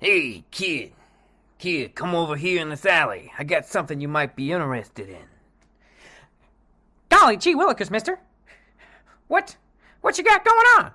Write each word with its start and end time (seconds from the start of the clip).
Hey, 0.00 0.44
kid. 0.50 0.92
Kid, 1.58 1.94
come 1.94 2.14
over 2.14 2.34
here 2.34 2.62
in 2.62 2.70
this 2.70 2.86
alley. 2.86 3.30
I 3.38 3.44
got 3.44 3.66
something 3.66 4.00
you 4.00 4.08
might 4.08 4.34
be 4.34 4.50
interested 4.50 5.10
in. 5.10 5.26
Golly 7.10 7.36
gee 7.36 7.54
willikers, 7.54 7.90
mister. 7.90 8.18
What 9.28 9.56
what 10.00 10.16
you 10.16 10.24
got 10.24 10.42
going 10.42 10.66
on? 10.78 10.92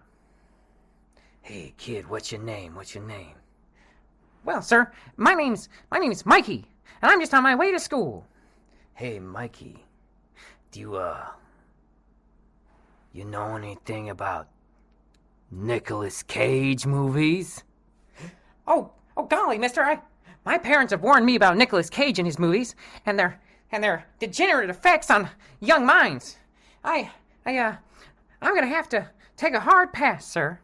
Hey, 1.43 1.75
kid, 1.77 2.09
what's 2.09 2.31
your 2.31 2.41
name? 2.41 2.73
What's 2.73 2.95
your 2.95 3.03
name? 3.03 3.35
Well, 4.43 4.63
sir, 4.63 4.91
my 5.17 5.35
name's 5.35 5.69
my 5.91 5.99
name's 5.99 6.25
Mikey, 6.25 6.65
and 7.03 7.11
I'm 7.11 7.19
just 7.19 7.35
on 7.35 7.43
my 7.43 7.53
way 7.53 7.71
to 7.71 7.79
school. 7.79 8.25
Hey, 8.95 9.19
Mikey. 9.19 9.85
Do 10.71 10.79
you, 10.79 10.95
uh. 10.95 11.27
You 13.13 13.23
know 13.23 13.55
anything 13.55 14.09
about 14.09 14.47
Nicolas 15.51 16.23
Cage 16.23 16.87
movies? 16.87 17.63
Oh, 18.67 18.91
oh 19.15 19.23
golly, 19.23 19.57
mister, 19.57 19.83
I 19.83 19.99
my 20.45 20.57
parents 20.57 20.91
have 20.91 21.01
warned 21.01 21.25
me 21.25 21.35
about 21.35 21.57
Nicolas 21.57 21.89
Cage 21.89 22.19
and 22.19 22.27
his 22.27 22.39
movies, 22.39 22.75
and 23.05 23.17
their 23.17 23.39
and 23.71 23.83
their 23.83 24.05
degenerate 24.19 24.69
effects 24.69 25.09
on 25.09 25.29
young 25.59 25.85
minds. 25.85 26.37
I 26.83 27.11
I 27.45 27.57
uh 27.57 27.75
I'm 28.41 28.55
gonna 28.55 28.67
have 28.67 28.89
to 28.89 29.09
take 29.37 29.53
a 29.53 29.59
hard 29.59 29.91
pass, 29.93 30.25
sir. 30.25 30.59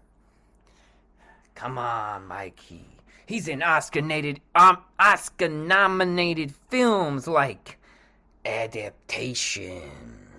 Come 1.55 1.77
on, 1.77 2.27
Mikey. 2.27 2.85
He's 3.25 3.47
in 3.47 3.61
Oscar-nominated, 3.61 4.41
um, 4.55 4.79
Oscar-nominated 4.99 6.53
films 6.69 7.27
like 7.27 7.77
Adaptation. 8.45 10.30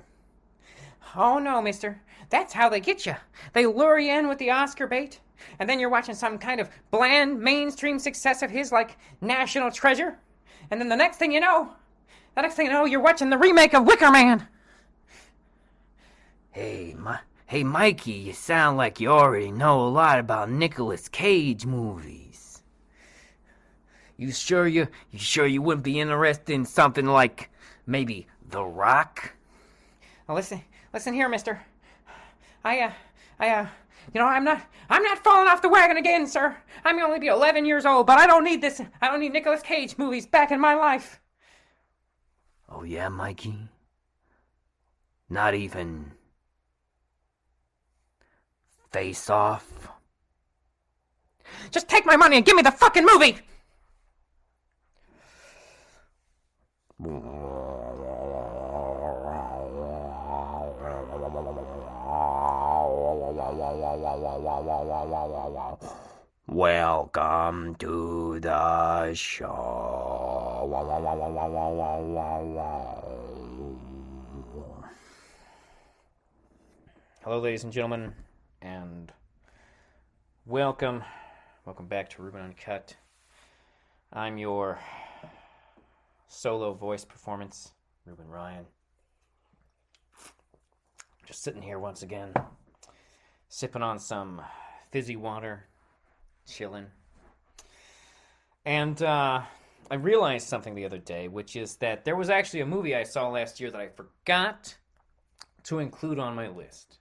Oh 1.15 1.39
no, 1.39 1.61
mister. 1.61 2.01
That's 2.30 2.52
how 2.52 2.69
they 2.69 2.80
get 2.80 3.05
you. 3.05 3.15
They 3.52 3.66
lure 3.66 3.98
you 3.98 4.12
in 4.12 4.29
with 4.29 4.39
the 4.39 4.51
Oscar 4.51 4.87
bait, 4.87 5.21
and 5.59 5.69
then 5.69 5.79
you're 5.79 5.91
watching 5.91 6.15
some 6.15 6.38
kind 6.38 6.61
of 6.61 6.71
bland 6.91 7.41
mainstream 7.41 7.99
success 7.99 8.43
of 8.43 8.51
his 8.51 8.73
like 8.73 8.96
National 9.21 9.71
Treasure. 9.71 10.19
And 10.71 10.80
then 10.80 10.88
the 10.88 10.96
next 10.96 11.19
thing 11.19 11.32
you 11.32 11.41
know, 11.41 11.73
the 12.35 12.43
next 12.43 12.54
thing 12.54 12.66
you 12.66 12.73
know, 12.73 12.87
you're 12.87 13.01
watching 13.01 13.29
the 13.29 13.38
remake 13.38 13.74
of 13.74 13.85
Wicker 13.85 14.10
Man. 14.10 14.49
Hey, 16.51 16.95
my, 16.99 17.19
hey, 17.47 17.65
Mikey, 17.65 18.13
you 18.13 18.32
sound 18.32 18.76
like 18.76 19.01
you 19.01 19.09
already 19.09 19.51
know 19.51 19.87
a 19.87 19.88
lot 19.88 20.19
about 20.19 20.51
Nicolas 20.51 21.09
Cage 21.09 21.66
movies. 21.66 22.63
You 24.16 24.32
sure 24.32 24.66
you, 24.66 24.88
you 25.10 25.19
sure 25.19 25.47
you 25.47 25.60
wouldn't 25.63 25.85
be 25.85 26.01
interested 26.01 26.52
in 26.52 26.65
something 26.65 27.07
like 27.07 27.51
maybe 27.87 28.26
The 28.51 28.63
Rock? 28.63 29.35
Now 30.29 30.37
listen, 30.37 30.63
listen 30.93 31.15
here, 31.15 31.29
mister. 31.29 31.60
I, 32.65 32.80
uh, 32.80 32.93
I, 33.40 33.48
uh, 33.51 33.66
you 34.12 34.21
know, 34.21 34.26
I'm 34.26 34.45
not, 34.45 34.62
I'm 34.88 35.02
not 35.02 35.23
falling 35.24 35.48
off 35.48 35.62
the 35.62 35.68
wagon 35.68 35.96
again, 35.96 36.26
sir. 36.26 36.57
I'm 36.85 36.98
only 37.01 37.18
be 37.18 37.26
11 37.29 37.65
years 37.65 37.87
old, 37.87 38.07
but 38.07 38.18
I 38.18 38.26
don't 38.26 38.45
need 38.45 38.60
this. 38.60 38.80
I 39.01 39.09
don't 39.09 39.20
need 39.20 39.32
Nicolas 39.32 39.63
Cage 39.63 39.98
movies 39.98 40.26
back 40.26 40.51
in 40.51 40.60
my 40.60 40.74
life. 40.74 41.20
Oh, 42.68 42.85
yeah, 42.85 43.09
Mikey? 43.09 43.68
Not 45.29 45.54
even. 45.54 46.13
Face 48.93 49.30
off? 49.30 49.88
Just 51.70 51.88
take 51.88 52.07
my 52.07 52.16
money 52.16 52.37
and 52.37 52.45
give 52.45 52.57
me 52.57 52.63
the 52.63 52.70
fucking 52.70 53.04
movie! 53.04 53.38
Welcome 66.48 67.76
to 67.76 68.41
the 68.41 69.15
show. 69.15 69.47
Hello, 77.22 77.38
ladies 77.38 77.62
and 77.62 77.72
gentlemen, 77.72 78.14
and 78.60 79.12
welcome, 80.44 81.04
welcome 81.64 81.86
back 81.86 82.10
to 82.10 82.22
Ruben 82.22 82.41
Uncut. 82.41 82.97
I'm 84.12 84.38
your 84.38 84.80
solo 86.26 86.74
voice 86.74 87.04
performance, 87.04 87.70
Ruben 88.04 88.26
Ryan. 88.26 88.66
Just 91.26 91.44
sitting 91.44 91.62
here 91.62 91.78
once 91.78 92.03
again, 92.03 92.32
sipping 93.52 93.82
on 93.82 93.98
some 93.98 94.40
fizzy 94.90 95.14
water, 95.14 95.66
chilling. 96.48 96.86
And 98.64 99.00
uh, 99.02 99.42
I 99.90 99.94
realized 99.94 100.48
something 100.48 100.74
the 100.74 100.86
other 100.86 100.96
day, 100.96 101.28
which 101.28 101.54
is 101.54 101.76
that 101.76 102.06
there 102.06 102.16
was 102.16 102.30
actually 102.30 102.60
a 102.60 102.66
movie 102.66 102.96
I 102.96 103.02
saw 103.02 103.28
last 103.28 103.60
year 103.60 103.70
that 103.70 103.80
I 103.80 103.88
forgot 103.88 104.74
to 105.64 105.80
include 105.80 106.18
on 106.18 106.34
my 106.34 106.48
list. 106.48 106.96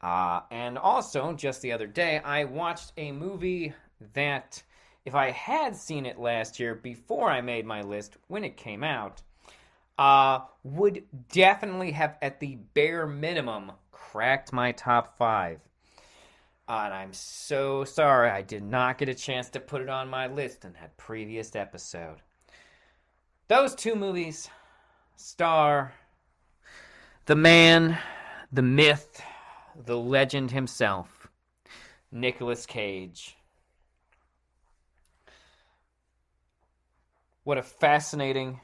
Uh, 0.00 0.42
and 0.52 0.78
also, 0.78 1.32
just 1.32 1.62
the 1.62 1.72
other 1.72 1.88
day, 1.88 2.18
I 2.18 2.44
watched 2.44 2.92
a 2.96 3.10
movie 3.10 3.74
that, 4.12 4.62
if 5.04 5.16
I 5.16 5.32
had 5.32 5.74
seen 5.74 6.06
it 6.06 6.16
last 6.16 6.60
year 6.60 6.76
before 6.76 7.28
I 7.28 7.40
made 7.40 7.66
my 7.66 7.82
list 7.82 8.18
when 8.28 8.44
it 8.44 8.56
came 8.56 8.84
out, 8.84 9.20
uh, 9.98 10.40
would 10.62 11.02
definitely 11.32 11.90
have, 11.90 12.18
at 12.22 12.38
the 12.38 12.54
bare 12.74 13.08
minimum, 13.08 13.72
cracked 14.14 14.52
my 14.52 14.70
top 14.70 15.18
five. 15.18 15.58
Uh, 16.68 16.82
and 16.84 16.94
I'm 16.94 17.12
so 17.12 17.82
sorry 17.82 18.30
I 18.30 18.42
did 18.42 18.62
not 18.62 18.96
get 18.96 19.08
a 19.08 19.14
chance 19.14 19.48
to 19.50 19.58
put 19.58 19.82
it 19.82 19.88
on 19.88 20.08
my 20.08 20.28
list 20.28 20.64
in 20.64 20.72
that 20.74 20.96
previous 20.96 21.56
episode. 21.56 22.18
Those 23.48 23.74
two 23.74 23.96
movies 23.96 24.48
star 25.16 25.94
the 27.26 27.34
man, 27.34 27.98
the 28.52 28.62
myth, 28.62 29.20
the 29.84 29.98
legend 29.98 30.52
himself, 30.52 31.26
Nicolas 32.12 32.66
Cage. 32.66 33.36
What 37.42 37.58
a 37.58 37.62
fascinating, 37.64 38.60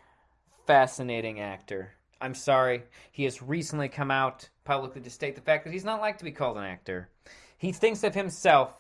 fascinating 0.69 1.41
actor. 1.41 1.95
I'm 2.21 2.35
sorry, 2.35 2.85
he 3.11 3.25
has 3.25 3.43
recently 3.43 3.89
come 3.89 4.13
out 4.13 4.49
publicly 4.71 5.01
to 5.01 5.11
state 5.11 5.35
the 5.35 5.41
fact 5.41 5.65
that 5.65 5.73
he's 5.73 5.85
not 5.85 6.01
like 6.01 6.17
to 6.17 6.25
be 6.25 6.31
called 6.31 6.57
an 6.57 6.63
actor. 6.63 7.09
He 7.59 7.73
thinks 7.73 8.05
of 8.05 8.15
himself 8.15 8.73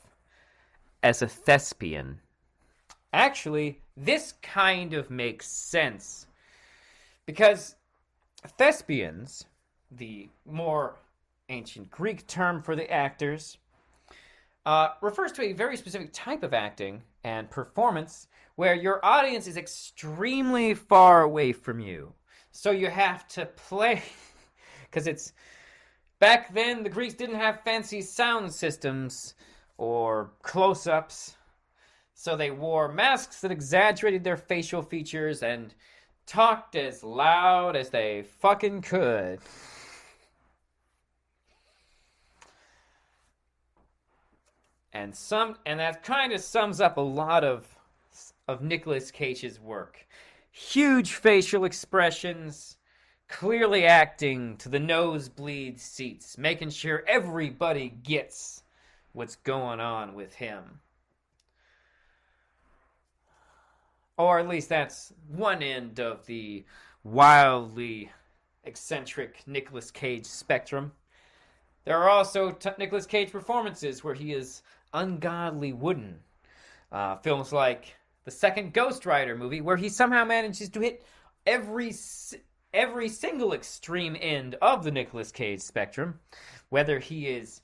as 1.02 1.20
a 1.20 1.26
thespian. 1.26 2.20
Actually, 3.12 3.80
this 3.96 4.34
kind 4.40 4.94
of 4.94 5.10
makes 5.10 5.48
sense 5.48 6.28
because 7.26 7.74
thespians, 8.56 9.46
the 9.90 10.28
more 10.46 10.94
ancient 11.48 11.90
Greek 11.90 12.24
term 12.28 12.62
for 12.62 12.76
the 12.76 12.88
actors, 12.88 13.58
uh, 14.66 14.90
refers 15.02 15.32
to 15.32 15.42
a 15.42 15.52
very 15.54 15.76
specific 15.76 16.10
type 16.12 16.44
of 16.44 16.54
acting 16.54 17.02
and 17.24 17.50
performance 17.50 18.28
where 18.54 18.76
your 18.76 19.04
audience 19.04 19.48
is 19.48 19.56
extremely 19.56 20.72
far 20.72 21.22
away 21.22 21.50
from 21.50 21.80
you. 21.80 22.12
So 22.52 22.70
you 22.70 22.88
have 22.90 23.26
to 23.30 23.46
play, 23.46 24.04
because 24.84 25.08
it's 25.08 25.32
back 26.20 26.54
then 26.54 26.84
the 26.84 26.88
Greeks 26.88 27.14
didn't 27.14 27.40
have 27.40 27.64
fancy 27.64 28.00
sound 28.00 28.52
systems 28.52 29.34
or 29.76 30.30
close 30.42 30.86
ups. 30.86 31.36
So 32.14 32.36
they 32.36 32.50
wore 32.50 32.92
masks 32.92 33.40
that 33.40 33.50
exaggerated 33.50 34.22
their 34.22 34.36
facial 34.36 34.82
features 34.82 35.42
and 35.42 35.74
talked 36.26 36.76
as 36.76 37.02
loud 37.02 37.74
as 37.74 37.90
they 37.90 38.22
fucking 38.40 38.82
could. 38.82 39.40
and 44.92 45.14
some 45.14 45.56
and 45.66 45.80
that 45.80 46.02
kind 46.02 46.32
of 46.32 46.40
sums 46.40 46.80
up 46.80 46.96
a 46.96 47.00
lot 47.00 47.44
of 47.44 47.74
of 48.48 48.62
Nicolas 48.62 49.10
Cage's 49.10 49.60
work. 49.60 50.06
Huge 50.50 51.12
facial 51.14 51.64
expressions, 51.64 52.76
clearly 53.30 53.86
acting 53.86 54.56
to 54.58 54.68
the 54.68 54.80
nosebleed 54.80 55.80
seats, 55.80 56.36
making 56.36 56.70
sure 56.70 57.04
everybody 57.06 57.88
gets 57.88 58.64
what's 59.12 59.36
going 59.36 59.80
on 59.80 60.14
with 60.14 60.34
him. 60.34 60.80
Or 64.18 64.38
at 64.38 64.48
least 64.48 64.68
that's 64.68 65.14
one 65.28 65.62
end 65.62 66.00
of 66.00 66.26
the 66.26 66.64
wildly 67.04 68.10
eccentric 68.64 69.42
Nicolas 69.46 69.90
Cage 69.90 70.26
spectrum. 70.26 70.92
There 71.84 71.96
are 71.96 72.10
also 72.10 72.50
t- 72.50 72.70
Nicolas 72.78 73.06
Cage 73.06 73.32
performances 73.32 74.04
where 74.04 74.12
he 74.12 74.32
is 74.32 74.62
ungodly 74.92 75.72
wooden. 75.72 76.18
Uh, 76.92 77.16
films 77.16 77.52
like 77.52 77.94
the 78.24 78.30
second 78.30 78.74
Ghost 78.74 79.06
Rider 79.06 79.36
movie, 79.36 79.60
where 79.60 79.76
he 79.76 79.88
somehow 79.88 80.24
manages 80.24 80.68
to 80.70 80.80
hit 80.80 81.04
every 81.46 81.92
every 82.72 83.08
single 83.08 83.52
extreme 83.52 84.16
end 84.20 84.56
of 84.62 84.84
the 84.84 84.90
Nicolas 84.90 85.32
Cage 85.32 85.60
spectrum, 85.60 86.20
whether 86.68 86.98
he 86.98 87.28
is 87.28 87.62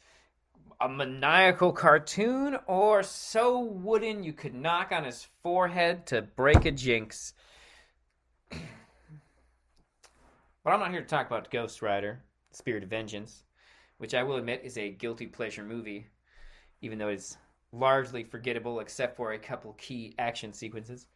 a 0.80 0.88
maniacal 0.88 1.72
cartoon 1.72 2.58
or 2.66 3.02
so 3.02 3.60
wooden 3.60 4.22
you 4.22 4.32
could 4.32 4.54
knock 4.54 4.92
on 4.92 5.04
his 5.04 5.26
forehead 5.42 6.06
to 6.06 6.22
break 6.22 6.64
a 6.64 6.70
jinx. 6.70 7.34
but 8.50 8.60
I'm 10.66 10.80
not 10.80 10.90
here 10.90 11.00
to 11.00 11.06
talk 11.06 11.26
about 11.26 11.50
Ghost 11.50 11.80
Rider, 11.80 12.22
Spirit 12.50 12.82
of 12.82 12.90
Vengeance, 12.90 13.44
which 13.98 14.14
I 14.14 14.22
will 14.22 14.36
admit 14.36 14.62
is 14.64 14.76
a 14.76 14.90
guilty 14.90 15.26
pleasure 15.26 15.62
movie, 15.62 16.08
even 16.82 16.98
though 16.98 17.08
it's 17.08 17.38
largely 17.72 18.24
forgettable 18.24 18.80
except 18.80 19.16
for 19.16 19.32
a 19.32 19.38
couple 19.38 19.72
key 19.74 20.14
action 20.18 20.52
sequences. 20.52 21.06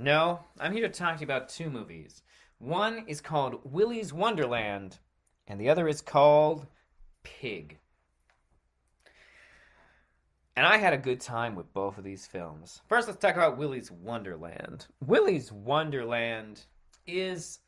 No, 0.00 0.40
I'm 0.58 0.72
here 0.72 0.88
to 0.88 0.98
talk 0.98 1.16
to 1.16 1.20
you 1.20 1.26
about 1.26 1.50
two 1.50 1.68
movies. 1.68 2.22
One 2.56 3.04
is 3.06 3.20
called 3.20 3.60
Willy's 3.64 4.14
Wonderland, 4.14 4.98
and 5.46 5.60
the 5.60 5.68
other 5.68 5.86
is 5.88 6.00
called 6.00 6.66
Pig. 7.22 7.78
And 10.56 10.66
I 10.66 10.78
had 10.78 10.94
a 10.94 10.98
good 10.98 11.20
time 11.20 11.54
with 11.54 11.70
both 11.74 11.98
of 11.98 12.04
these 12.04 12.26
films. 12.26 12.80
First, 12.88 13.08
let's 13.08 13.20
talk 13.20 13.36
about 13.36 13.58
Willy's 13.58 13.90
Wonderland. 13.90 14.86
Willy's 15.04 15.52
Wonderland 15.52 16.62
is. 17.06 17.58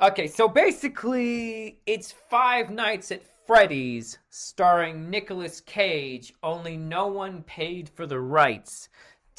Okay, 0.00 0.26
so 0.26 0.48
basically, 0.48 1.80
it's 1.84 2.12
Five 2.30 2.70
Nights 2.70 3.12
at 3.12 3.20
Freddy's 3.46 4.16
starring 4.30 5.10
Nicolas 5.10 5.60
Cage, 5.60 6.32
only 6.42 6.78
no 6.78 7.08
one 7.08 7.42
paid 7.42 7.90
for 7.90 8.06
the 8.06 8.20
rights 8.20 8.88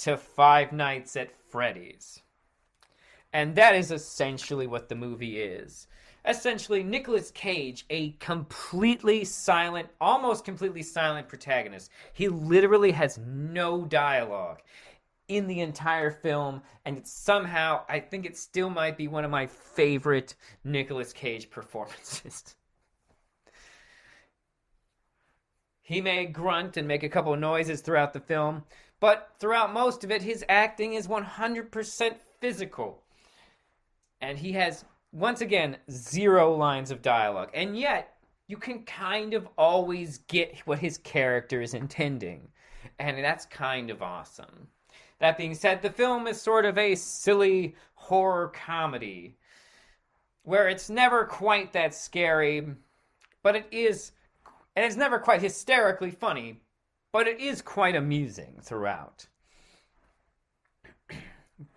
to 0.02 0.18
Five 0.18 0.72
Nights 0.72 1.16
at 1.16 1.32
Freddy's. 1.50 2.22
And 3.34 3.56
that 3.56 3.76
is 3.76 3.92
essentially 3.92 4.68
what 4.68 4.90
the 4.90 4.96
movie 4.96 5.40
is. 5.40 5.88
Essentially, 6.26 6.84
Nicolas 6.84 7.32
Cage, 7.32 7.86
a 7.90 8.12
completely 8.14 9.24
silent, 9.24 9.90
almost 10.00 10.46
completely 10.46 10.84
silent 10.84 11.28
protagonist. 11.28 11.90
He 12.14 12.28
literally 12.28 12.92
has 12.92 13.18
no 13.20 13.86
dialogue 13.86 14.62
in 15.28 15.48
the 15.48 15.62
entire 15.62 16.12
film, 16.12 16.62
and 16.86 17.06
somehow, 17.08 17.86
I 17.88 18.00
think 18.00 18.26
it 18.26 18.38
still 18.38 18.70
might 18.70 18.98
be 18.98 19.08
one 19.08 19.24
of 19.24 19.32
my 19.32 19.48
favorite 19.48 20.36
Nicolas 20.64 21.14
Cage 21.14 21.50
performances. 21.52 22.56
he 25.92 26.00
may 26.00 26.26
grunt 26.26 26.78
and 26.78 26.88
make 26.88 27.04
a 27.04 27.10
couple 27.10 27.36
noises 27.36 27.82
throughout 27.82 28.14
the 28.14 28.20
film, 28.22 28.64
but 29.02 29.32
throughout 29.40 29.74
most 29.74 30.06
of 30.06 30.12
it, 30.12 30.22
his 30.22 30.46
acting 30.48 30.94
is 30.94 31.08
100% 31.08 32.16
physical. 32.40 33.04
And 34.22 34.38
he 34.38 34.54
has, 34.54 34.86
once 35.12 35.42
again, 35.42 35.76
zero 35.90 36.56
lines 36.56 36.92
of 36.92 37.02
dialogue. 37.02 37.50
And 37.54 37.78
yet, 37.78 38.16
you 38.48 38.58
can 38.58 38.84
kind 38.84 39.34
of 39.34 39.48
always 39.58 40.20
get 40.28 40.56
what 40.66 40.80
his 40.80 41.00
character 41.00 41.62
is 41.62 41.74
intending. 41.74 42.48
And 43.00 43.24
that's 43.24 43.46
kind 43.48 43.90
of 43.90 44.04
awesome. 44.04 44.68
That 45.20 45.38
being 45.38 45.56
said, 45.56 45.82
the 45.82 45.90
film 45.90 46.28
is 46.28 46.40
sort 46.40 46.66
of 46.66 46.78
a 46.78 46.96
silly 46.96 47.76
horror 47.96 48.50
comedy 48.50 49.36
where 50.44 50.70
it's 50.70 50.90
never 50.90 51.26
quite 51.26 51.74
that 51.74 51.96
scary, 51.96 52.68
but 53.42 53.56
it 53.56 53.68
is, 53.72 54.12
and 54.76 54.86
it's 54.86 54.96
never 54.96 55.18
quite 55.18 55.42
hysterically 55.42 56.12
funny, 56.12 56.62
but 57.12 57.28
it 57.28 57.40
is 57.40 57.62
quite 57.62 57.96
amusing 57.96 58.60
throughout. 58.62 59.28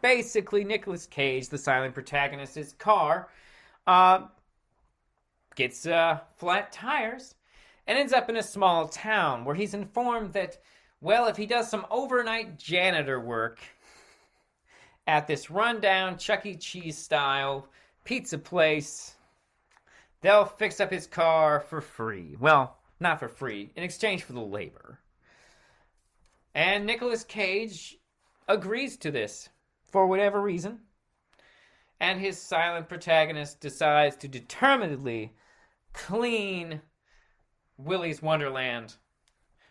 Basically, 0.02 0.64
Nicolas 0.64 1.06
Cage, 1.06 1.48
the 1.48 1.58
silent 1.58 1.94
protagonist's 1.94 2.72
car, 2.75 3.28
uh, 3.86 4.26
gets 5.54 5.86
uh, 5.86 6.20
flat 6.36 6.72
tires 6.72 7.34
and 7.86 7.98
ends 7.98 8.12
up 8.12 8.28
in 8.28 8.36
a 8.36 8.42
small 8.42 8.88
town 8.88 9.44
where 9.44 9.54
he's 9.54 9.75
informed 9.75 10.32
that, 10.32 10.58
well, 11.00 11.26
if 11.26 11.37
he 11.37 11.46
does 11.46 11.69
some 11.69 11.87
overnight 11.90 12.58
janitor 12.58 13.20
work 13.20 13.58
at 15.06 15.26
this 15.26 15.50
rundown 15.50 16.16
Chuck 16.16 16.46
E. 16.46 16.56
Cheese 16.56 16.96
style 16.96 17.69
pizza 18.04 18.38
place, 18.38 19.16
they'll 20.22 20.44
fix 20.44 20.80
up 20.80 20.90
his 20.90 21.06
car 21.06 21.60
for 21.60 21.80
free. 21.80 22.37
Well, 22.40 22.78
not 23.00 23.19
for 23.19 23.28
free, 23.28 23.70
in 23.76 23.82
exchange 23.82 24.22
for 24.22 24.32
the 24.32 24.40
labor. 24.40 24.98
And 26.54 26.86
Nicolas 26.86 27.24
Cage 27.24 27.98
agrees 28.46 28.96
to 28.98 29.10
this 29.10 29.48
for 29.90 30.06
whatever 30.06 30.40
reason. 30.40 30.80
And 32.00 32.20
his 32.20 32.40
silent 32.40 32.88
protagonist 32.88 33.60
decides 33.60 34.16
to 34.16 34.28
determinedly 34.28 35.32
clean 35.92 36.80
Willy's 37.76 38.22
Wonderland, 38.22 38.94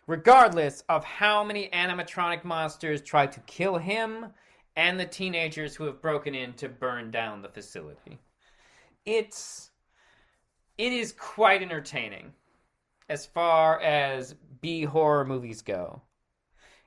regardless 0.06 0.82
of 0.88 1.04
how 1.04 1.42
many 1.42 1.68
animatronic 1.70 2.44
monsters 2.44 3.00
try 3.00 3.26
to 3.26 3.40
kill 3.40 3.78
him 3.78 4.26
and 4.76 4.98
the 4.98 5.06
teenagers 5.06 5.74
who 5.76 5.84
have 5.84 6.02
broken 6.02 6.34
in 6.34 6.52
to 6.54 6.68
burn 6.68 7.10
down 7.10 7.40
the 7.40 7.48
facility. 7.48 8.18
It's 9.06 9.70
it 10.76 10.92
is 10.92 11.12
quite 11.12 11.62
entertaining 11.62 12.32
as 13.08 13.26
far 13.26 13.80
as 13.80 14.34
B 14.60 14.82
horror 14.82 15.24
movies 15.24 15.62
go 15.62 16.02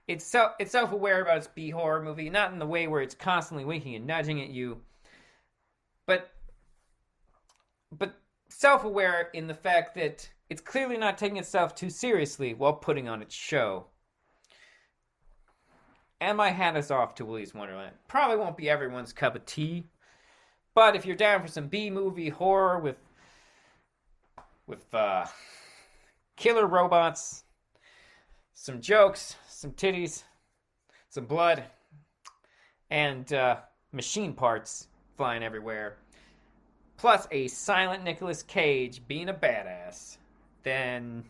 it's 0.08 0.26
so 0.26 0.52
it's 0.60 0.72
self-aware 0.72 1.22
about 1.22 1.38
its 1.38 1.48
B 1.48 1.70
horror 1.70 2.02
movie, 2.02 2.30
not 2.30 2.54
in 2.54 2.60
the 2.60 2.66
way 2.66 2.88
where 2.88 3.02
it's 3.02 3.16
constantly 3.16 3.66
winking 3.66 3.96
and 3.96 4.08
nudging 4.08 4.42
at 4.42 4.50
you, 4.50 4.82
but 6.06 6.32
but 7.92 8.16
self-aware 8.50 9.30
in 9.34 9.48
the 9.48 9.54
fact 9.54 9.96
that 9.96 10.30
it's 10.50 10.62
clearly 10.62 10.98
not 10.98 11.18
taking 11.18 11.38
itself 11.38 11.76
too 11.76 11.90
seriously 11.90 12.54
while 12.54 12.74
putting 12.74 13.10
on 13.10 13.22
its 13.22 13.36
show. 13.36 13.88
And 16.20 16.38
my 16.38 16.50
hat 16.50 16.78
is 16.78 16.90
off 16.90 17.16
to 17.16 17.26
Willy's 17.26 17.54
Wonderland. 17.54 17.94
Probably 18.08 18.38
won't 18.38 18.58
be 18.58 18.70
everyone's 18.70 19.14
cup 19.14 19.36
of 19.36 19.46
tea, 19.46 19.86
but 20.74 20.96
if 20.96 21.06
you're 21.06 21.16
down 21.16 21.42
for 21.42 21.48
some 21.48 21.68
B 21.68 21.90
movie 21.90 22.30
horror 22.30 22.80
with 22.80 22.98
with 24.66 24.94
uh, 24.94 25.26
killer 26.38 26.66
robots, 26.66 27.44
some 28.54 28.82
jokes, 28.82 29.36
some 29.58 29.72
titties, 29.72 30.22
some 31.10 31.26
blood, 31.26 31.64
and 32.92 33.34
uh, 33.34 33.58
machine 33.92 34.32
parts 34.32 34.88
flying 35.16 35.42
everywhere, 35.42 35.98
plus 36.96 37.28
a 37.32 37.48
silent 37.48 38.04
Nicolas 38.04 38.44
Cage 38.44 39.02
being 39.08 39.30
a 39.30 39.34
badass, 39.34 40.18
then 40.62 41.24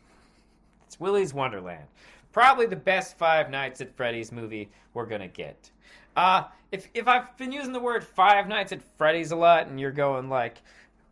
it's 0.85 0.99
Willy's 0.99 1.33
Wonderland. 1.33 1.85
Probably 2.33 2.65
the 2.65 2.75
best 2.75 3.17
Five 3.17 3.49
Nights 3.49 3.79
at 3.79 3.95
Freddy's 3.95 4.33
movie 4.33 4.69
we're 4.93 5.05
gonna 5.05 5.29
get. 5.29 5.71
Uh, 6.17 6.43
if 6.73 6.89
if 6.93 7.07
I've 7.07 7.37
been 7.37 7.53
using 7.53 7.71
the 7.71 7.79
word 7.79 8.03
Five 8.03 8.49
Nights 8.49 8.73
at 8.73 8.81
Freddy's 8.97 9.31
a 9.31 9.37
lot, 9.37 9.67
and 9.67 9.79
you're 9.79 9.91
going 9.91 10.27
like, 10.27 10.57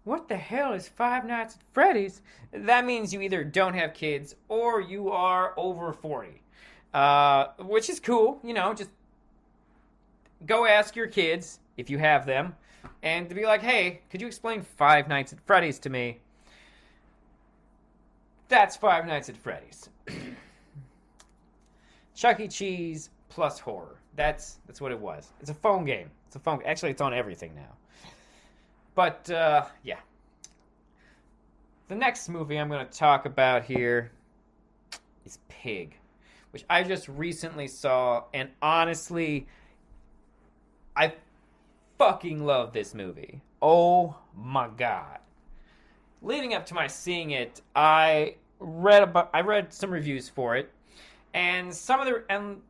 "What 0.03 0.27
the 0.27 0.35
hell 0.35 0.73
is 0.73 0.89
Five 0.89 1.25
Nights 1.25 1.55
at 1.55 1.63
Freddy's?" 1.71 2.21
That 2.51 2.83
means 2.83 3.13
you 3.13 3.21
either 3.21 3.45
don't 3.45 3.73
have 3.73 3.93
kids 3.93 4.35
or 4.49 4.81
you 4.81 5.11
are 5.11 5.53
over 5.55 5.93
forty 5.93 6.41
uh, 6.95 7.51
which 7.59 7.89
is 7.89 7.99
cool. 7.99 8.39
You 8.41 8.53
know, 8.53 8.73
just 8.73 8.89
go 10.45 10.65
ask 10.65 10.95
your 10.95 11.07
kids 11.07 11.59
if 11.75 11.89
you 11.89 11.97
have 11.97 12.25
them, 12.25 12.55
and 13.03 13.27
to 13.27 13.35
be 13.35 13.45
like, 13.45 13.61
"Hey, 13.61 13.99
could 14.09 14.21
you 14.21 14.27
explain 14.27 14.61
Five 14.61 15.09
Nights 15.09 15.33
at 15.33 15.41
Freddy's 15.41 15.77
to 15.79 15.89
me?" 15.89 16.19
That's 18.47 18.77
Five 18.77 19.05
Nights 19.05 19.27
at 19.27 19.35
Freddy's. 19.35 19.89
Chuck 22.15 22.39
E. 22.39 22.47
Cheese 22.47 23.09
plus 23.27 23.59
horror. 23.59 23.99
That's 24.15 24.59
that's 24.65 24.79
what 24.79 24.93
it 24.93 24.99
was. 24.99 25.33
It's 25.41 25.49
a 25.49 25.53
phone 25.55 25.83
game. 25.83 26.09
It's 26.27 26.37
a 26.37 26.39
phone. 26.39 26.61
Actually, 26.65 26.91
it's 26.91 27.01
on 27.01 27.13
everything 27.13 27.53
now. 27.55 27.75
But 28.93 29.29
uh, 29.29 29.65
yeah. 29.83 29.99
The 31.89 31.95
next 31.95 32.29
movie 32.29 32.57
I'm 32.57 32.69
going 32.69 32.87
to 32.87 32.91
talk 32.91 33.25
about 33.25 33.65
here 33.65 34.11
is 35.25 35.39
Pig 35.49 35.97
which 36.55 36.63
I 36.69 36.83
just 36.83 37.09
recently 37.09 37.67
saw, 37.67 38.23
and 38.33 38.47
honestly, 38.61 39.45
I 40.95 41.11
fucking 41.97 42.45
love 42.45 42.71
this 42.71 42.95
movie. 42.95 43.41
Oh 43.61 44.15
my 44.33 44.69
god. 44.69 45.19
Leading 46.21 46.53
up 46.53 46.65
to 46.67 46.73
my 46.73 46.87
seeing 46.87 47.31
it, 47.31 47.61
I 47.75 48.35
read 48.59 49.03
about 49.03 49.31
I 49.33 49.41
read 49.41 49.73
some 49.73 49.91
reviews 49.91 50.29
for 50.29 50.55
it, 50.55 50.71
and 51.33 51.75
some 51.75 51.99
of 51.99 52.05
the 52.05 52.23
and 52.29 52.61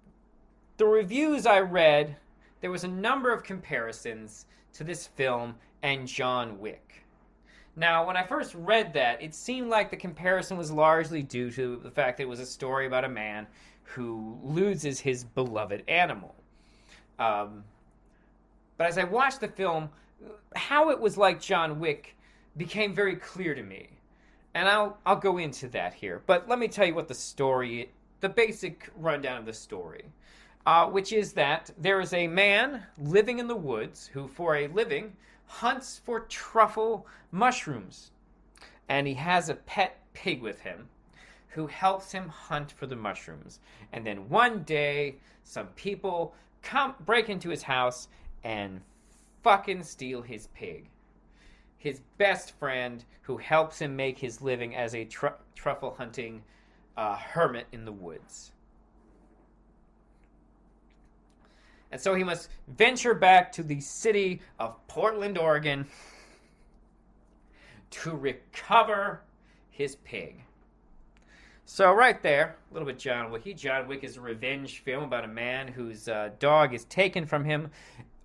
the 0.78 0.88
reviews 0.88 1.46
I 1.46 1.60
read, 1.60 2.16
there 2.62 2.72
was 2.72 2.86
a 2.86 2.88
number 2.88 3.32
of 3.32 3.44
comparisons 3.44 4.48
to 4.74 4.84
this 4.84 5.06
film 5.06 5.54
and 5.84 6.08
John 6.08 6.58
Wick. 6.58 7.04
Now, 7.76 8.08
when 8.08 8.18
I 8.18 8.24
first 8.24 8.56
read 8.56 8.94
that, 8.94 9.22
it 9.22 9.36
seemed 9.36 9.70
like 9.70 9.92
the 9.92 9.98
comparison 9.98 10.58
was 10.58 10.72
largely 10.72 11.22
due 11.22 11.52
to 11.52 11.76
the 11.84 11.92
fact 11.92 12.18
that 12.18 12.24
it 12.24 12.30
was 12.30 12.40
a 12.40 12.48
story 12.48 12.88
about 12.88 13.04
a 13.04 13.10
man 13.10 13.46
who 13.86 14.38
loses 14.44 15.00
his 15.00 15.24
beloved 15.24 15.84
animal. 15.88 16.36
Um, 17.20 17.64
but 18.78 18.88
as 18.88 18.98
I 18.98 19.06
watched 19.06 19.40
the 19.40 19.48
film, 19.48 19.90
how 20.56 20.90
it 20.90 21.00
was 21.00 21.18
like 21.18 21.40
John 21.40 21.80
Wick 21.80 22.16
became 22.58 22.94
very 22.94 23.16
clear 23.16 23.56
to 23.56 23.64
me. 23.64 23.90
And 24.54 24.68
I'll 24.68 24.98
I'll 25.06 25.16
go 25.18 25.38
into 25.38 25.68
that 25.70 25.94
here. 25.94 26.22
But 26.26 26.48
let 26.48 26.60
me 26.60 26.68
tell 26.68 26.86
you 26.86 26.96
what 26.96 27.08
the 27.08 27.14
story 27.14 27.90
the 28.22 28.30
basic 28.30 28.90
rundown 28.98 29.38
of 29.38 29.46
the 29.46 29.54
story. 29.54 30.06
Uh, 30.66 30.88
which 30.88 31.14
is 31.14 31.32
that 31.34 31.70
there 31.78 32.02
is 32.02 32.12
a 32.14 32.26
man 32.26 32.84
living 32.98 33.38
in 33.38 33.48
the 33.48 33.56
woods 33.56 34.08
who, 34.08 34.28
for 34.28 34.56
a 34.56 34.68
living, 34.70 35.16
hunts 35.46 36.02
for 36.04 36.22
truffle 36.22 37.06
mushrooms. 37.32 38.10
And 38.90 39.06
he 39.06 39.14
has 39.14 39.50
a 39.50 39.54
pet 39.54 40.00
pig 40.14 40.42
with 40.42 40.60
him 40.62 40.90
who 41.56 41.68
helps 41.68 42.12
him 42.12 42.28
hunt 42.28 42.74
for 42.74 42.86
the 42.86 42.98
mushrooms. 42.98 43.62
And 43.94 44.06
then 44.06 44.28
one 44.28 44.64
day, 44.64 45.16
some 45.46 45.68
people 45.68 46.36
come 46.62 46.96
break 47.06 47.30
into 47.30 47.50
his 47.50 47.64
house 47.64 48.10
and 48.44 48.82
fucking 49.42 49.84
steal 49.84 50.22
his 50.22 50.48
pig. 50.48 50.90
His 51.78 52.02
best 52.18 52.52
friend, 52.60 53.06
who 53.22 53.38
helps 53.38 53.80
him 53.80 53.96
make 53.96 54.20
his 54.20 54.42
living 54.42 54.76
as 54.76 54.94
a 54.94 55.06
tr- 55.06 55.28
truffle 55.56 55.96
hunting 55.98 56.44
uh, 56.98 57.16
hermit 57.16 57.68
in 57.72 57.86
the 57.86 57.92
woods. 57.92 58.52
And 61.90 62.02
so 62.02 62.16
he 62.16 62.24
must 62.26 62.50
venture 62.68 63.14
back 63.14 63.54
to 63.54 63.64
the 63.64 63.80
city 63.80 64.42
of 64.60 64.76
Portland, 64.88 65.38
Oregon 65.38 65.88
to 67.92 68.12
recover 68.12 69.22
his 69.70 69.96
pig. 69.98 70.42
So, 71.68 71.92
right 71.94 72.22
there, 72.22 72.58
a 72.70 72.74
little 72.74 72.86
bit 72.86 73.00
John 73.00 73.32
Wicky. 73.32 73.54
John 73.56 73.88
Wick 73.88 74.04
is 74.04 74.18
a 74.18 74.22
revenge 74.22 74.80
film 74.80 75.04
about 75.04 75.26
a 75.26 75.28
man 75.28 75.68
whose 75.68 76.08
uh, 76.08 76.30
dog 76.38 76.76
is 76.76 76.86
taken 76.86 77.26
from 77.26 77.44
him. 77.44 77.72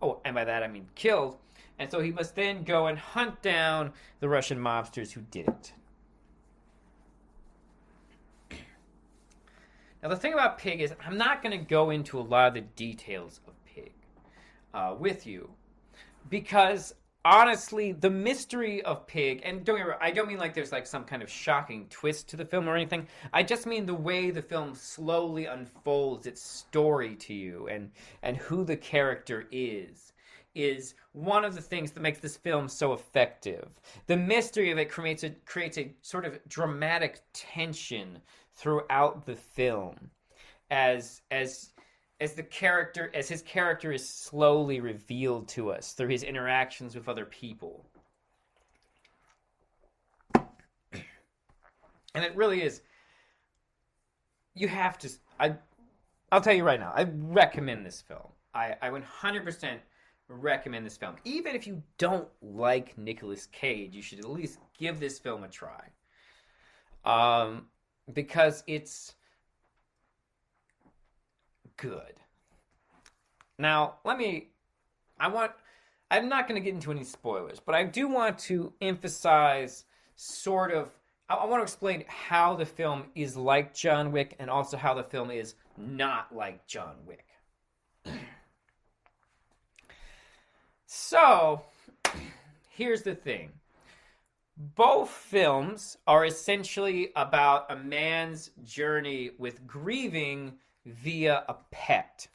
Oh, 0.03 0.21
and 0.27 0.35
by 0.35 0.45
that 0.45 0.63
I 0.63 0.69
mean 0.69 0.87
killed. 0.95 1.39
And 1.79 1.91
so 1.91 2.01
he 2.01 2.13
must 2.13 2.37
then 2.37 2.65
go 2.65 2.87
and 2.87 2.99
hunt 2.99 3.41
down 3.41 3.93
the 4.21 4.29
Russian 4.29 4.59
mobsters 4.59 5.13
who 5.13 5.23
did 5.23 5.49
it. 5.49 5.73
Now, 10.03 10.11
the 10.11 10.17
thing 10.17 10.35
about 10.35 10.59
Pig 10.59 10.83
is, 10.83 10.95
I'm 11.05 11.17
not 11.17 11.43
going 11.43 11.59
to 11.59 11.65
go 11.65 11.91
into 11.91 12.19
a 12.19 12.23
lot 12.23 12.49
of 12.49 12.55
the 12.55 12.61
details 12.61 13.41
of 13.47 13.55
Pig 13.65 13.93
uh, 14.75 14.95
with 14.99 15.27
you 15.27 15.51
because 16.29 16.95
honestly, 17.25 17.93
the 17.93 18.11
mystery 18.11 18.83
of 18.83 19.07
Pig, 19.07 19.43
and 19.45 19.65
don't 19.65 19.77
get 19.77 19.85
me 19.85 19.91
wrong, 19.91 19.99
I 20.01 20.11
don't 20.11 20.29
mean 20.29 20.39
like 20.39 20.55
there's 20.55 20.73
like 20.73 20.87
some 20.87 21.05
kind 21.05 21.23
of 21.23 21.31
shocking 21.31 21.87
twist 21.89 22.29
to 22.29 22.37
the 22.37 22.45
film 22.45 22.69
or 22.69 22.77
anything. 22.77 23.07
I 23.33 23.43
just 23.43 23.67
mean 23.67 23.87
the 23.87 23.95
way 23.95 24.31
the 24.31 24.43
film 24.43 24.75
slowly 24.75 25.47
unfolds 25.47 26.27
its 26.27 26.43
story 26.43 27.17
to 27.17 27.35
you 27.35 27.69
and 27.69 27.91
and 28.23 28.37
who 28.37 28.65
the 28.65 28.77
character 28.77 29.47
is 29.51 30.13
is 30.55 30.95
one 31.13 31.45
of 31.45 31.55
the 31.55 31.61
things 31.61 31.93
that 31.93 32.01
makes 32.01 32.19
this 32.19 32.37
film 32.37 32.69
so 32.69 32.93
effective. 32.93 33.69
The 34.07 34.17
mystery 34.17 34.71
of 34.71 34.79
it 34.79 34.91
creates 34.91 35.23
a 35.23 35.31
creates 35.45 35.79
a 35.79 35.93
sort 36.03 36.25
of 36.25 36.41
dramatic 36.49 37.21
tension 37.33 38.19
throughout 38.55 39.27
the 39.27 39.37
film 39.37 40.11
as 40.71 41.23
as 41.31 41.70
as 42.21 42.35
the 42.35 42.43
character 42.43 43.11
as 43.15 43.29
his 43.29 43.43
character 43.43 43.93
is 43.93 44.07
slowly 44.07 44.81
revealed 44.81 45.49
to 45.49 45.73
us 45.73 45.93
through 45.93 46.09
his 46.09 46.23
interactions 46.23 46.95
with 46.95 47.09
other 47.09 47.25
people. 47.25 47.87
And 52.13 52.25
it 52.25 52.35
really 52.35 52.63
is 52.63 52.83
you 54.55 54.67
have 54.67 54.99
to 54.99 55.09
i 55.39 55.55
i'll 56.33 56.41
tell 56.41 56.55
you 56.55 56.65
right 56.65 56.81
now 56.81 56.93
i 56.95 57.05
recommend 57.05 57.87
this 57.87 58.01
film. 58.01 58.27
I 58.53 58.75
i 58.83 58.91
100% 58.91 59.79
recommend 60.29 60.87
this 60.87 60.97
film. 60.97 61.17
Even 61.25 61.55
if 61.55 61.67
you 61.67 61.83
don't 61.99 62.29
like 62.43 62.99
Nicolas 62.99 63.47
Cage 63.47 63.95
you 63.95 64.03
should 64.03 64.19
at 64.19 64.29
least 64.29 64.59
give 64.77 64.99
this 64.99 65.19
film 65.19 65.45
a 65.45 65.49
try. 65.49 65.89
Um 67.05 67.67
because 68.13 68.65
it's 68.67 69.15
good. 71.81 72.15
Now, 73.59 73.95
let 74.05 74.19
me. 74.19 74.49
I 75.19 75.29
want. 75.29 75.53
I'm 76.11 76.29
not 76.29 76.49
going 76.49 76.61
to 76.61 76.65
get 76.65 76.75
into 76.75 76.91
any 76.91 77.05
spoilers, 77.05 77.61
but 77.61 77.75
I 77.75 77.85
do 77.85 78.09
want 78.09 78.39
to 78.41 78.73
emphasize 78.81 79.85
sort 80.17 80.73
of. 80.73 80.91
I, 81.29 81.35
I 81.35 81.47
want 81.47 81.61
to 81.61 81.65
explain 81.65 82.05
how 82.07 82.55
the 82.55 82.67
film 82.67 83.05
is 83.15 83.37
like 83.37 83.75
John 83.75 84.13
Wick 84.13 84.37
and 84.39 84.49
also 84.49 84.77
how 84.77 84.95
the 84.95 85.05
film 85.05 85.31
is 85.31 85.55
not 85.77 86.35
like 86.35 86.67
John 86.67 86.95
Wick. 87.07 87.27
so, 90.87 91.63
here's 92.71 93.03
the 93.03 93.15
thing 93.15 93.53
both 94.77 95.09
films 95.09 95.97
are 96.07 96.27
essentially 96.27 97.11
about 97.17 97.71
a 97.71 97.77
man's 97.77 98.51
journey 98.63 99.31
with 99.39 99.67
grieving 99.67 100.53
via 100.85 101.45
a 101.49 101.57
pet. 101.71 102.29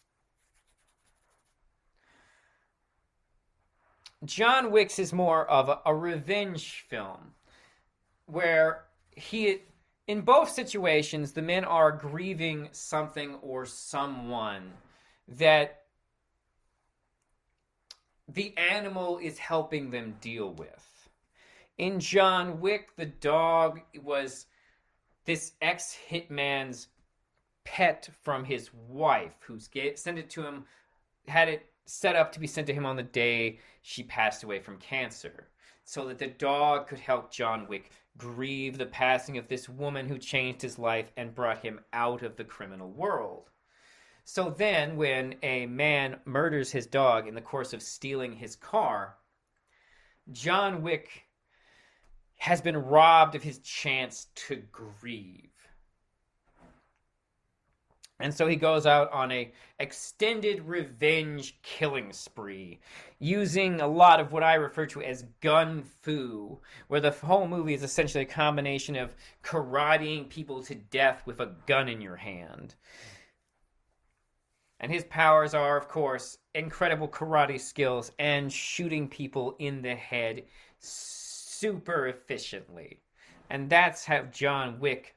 John 4.24 4.72
Wick's 4.72 4.98
is 4.98 5.14
more 5.14 5.46
of 5.50 5.70
a, 5.70 5.80
a 5.86 5.94
revenge 5.94 6.86
film 6.90 7.34
where 8.26 8.86
he 9.12 9.60
in 10.08 10.22
both 10.22 10.50
situations 10.50 11.32
the 11.32 11.42
men 11.42 11.64
are 11.64 11.92
grieving 11.92 12.70
something 12.72 13.36
or 13.42 13.66
someone 13.66 14.72
that 15.28 15.84
the 18.28 18.56
animal 18.58 19.20
is 19.20 19.38
helping 19.38 19.92
them 19.92 20.16
deal 20.22 20.52
with 20.52 20.86
in 21.78 22.00
John 22.00 22.62
Wick, 22.62 22.96
the 22.96 23.06
dog 23.06 23.82
was 24.02 24.46
this 25.26 25.54
ex 25.62 25.98
hitman's 26.10 26.88
pet 27.66 28.10
from 28.24 28.46
his 28.46 28.70
wife, 28.88 29.36
who's 29.42 29.68
get, 29.68 30.00
sent 30.00 30.18
it 30.18 30.30
to 30.30 30.44
him, 30.44 30.64
had 31.28 31.50
it 31.50 31.70
set 31.86 32.16
up 32.16 32.32
to 32.32 32.40
be 32.40 32.48
sent 32.48 32.68
to 32.68 32.74
him 32.74 32.86
on 32.86 32.96
the 32.96 33.04
day 33.04 33.60
she 33.82 34.04
passed 34.04 34.44
away 34.44 34.60
from 34.60 34.78
cancer, 34.78 35.50
so 35.84 36.08
that 36.08 36.18
the 36.18 36.28
dog 36.28 36.88
could 36.88 37.00
help 37.00 37.32
John 37.32 37.68
Wick 37.68 37.92
grieve 38.18 38.78
the 38.78 38.86
passing 38.86 39.38
of 39.38 39.48
this 39.48 39.68
woman 39.68 40.08
who 40.08 40.18
changed 40.18 40.62
his 40.62 40.80
life 40.80 41.12
and 41.18 41.36
brought 41.36 41.62
him 41.62 41.82
out 41.92 42.24
of 42.24 42.38
the 42.38 42.44
criminal 42.44 42.90
world. 42.90 43.50
So 44.24 44.50
then, 44.50 44.96
when 44.96 45.36
a 45.44 45.68
man 45.68 46.20
murders 46.26 46.72
his 46.72 46.88
dog 46.88 47.28
in 47.28 47.36
the 47.36 47.42
course 47.42 47.74
of 47.74 47.84
stealing 47.84 48.34
his 48.34 48.56
car, 48.56 49.18
John 50.32 50.82
Wick 50.82 51.26
has 52.38 52.62
been 52.62 52.78
robbed 52.78 53.36
of 53.36 53.44
his 53.44 53.60
chance 53.60 54.28
to 54.36 54.56
grieve. 54.72 55.52
And 58.20 58.34
so 58.34 58.48
he 58.48 58.56
goes 58.56 58.86
out 58.86 59.12
on 59.12 59.32
a 59.32 59.52
extended 59.78 60.62
revenge 60.62 61.60
killing 61.62 62.14
spree, 62.14 62.80
using 63.20 63.82
a 63.82 63.88
lot 63.88 64.22
of 64.22 64.32
what 64.32 64.44
I 64.44 64.54
refer 64.54 64.86
to 64.88 65.02
as 65.02 65.26
gun 65.42 65.84
fu, 65.84 66.60
where 66.88 67.02
the 67.02 67.12
whole 67.12 67.48
movie 67.48 67.74
is 67.74 67.84
essentially 67.84 68.24
a 68.24 68.28
combination 68.28 68.96
of 68.96 69.16
karateing 69.44 70.30
people 70.30 70.64
to 70.64 70.76
death 70.76 71.24
with 71.26 71.42
a 71.42 71.56
gun 71.68 71.90
in 71.90 72.00
your 72.00 72.16
hand. 72.16 72.76
And 74.80 74.92
his 74.92 75.04
powers 75.06 75.54
are, 75.54 75.78
of 75.78 75.90
course, 75.90 76.38
incredible 76.54 77.10
karate 77.10 77.60
skills 77.60 78.12
and 78.20 78.52
shooting 78.52 79.10
people 79.10 79.56
in 79.60 79.82
the 79.82 79.96
head 79.96 80.44
super 80.80 82.08
efficiently. 82.08 83.02
And 83.50 83.70
that's 83.70 84.06
how 84.06 84.24
John 84.24 84.80
Wick 84.80 85.16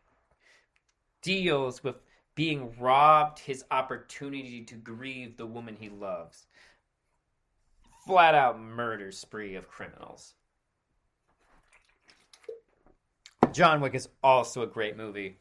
deals 1.23 1.83
with 1.83 1.97
being 2.39 2.73
robbed 2.79 3.41
his 3.41 3.65
opportunity 3.73 4.63
to 4.63 4.77
grieve 4.77 5.37
the 5.37 5.45
woman 5.45 5.75
he 5.75 5.89
loves. 5.89 6.47
Flat 8.07 8.33
out 8.33 8.61
murder 8.61 9.11
spree 9.11 9.57
of 9.57 9.69
criminals. 9.69 10.35
John 13.51 13.81
Wick 13.81 13.97
is 13.97 14.09
also 14.23 14.63
a 14.63 14.69
great 14.69 14.97
movie, 14.97 15.37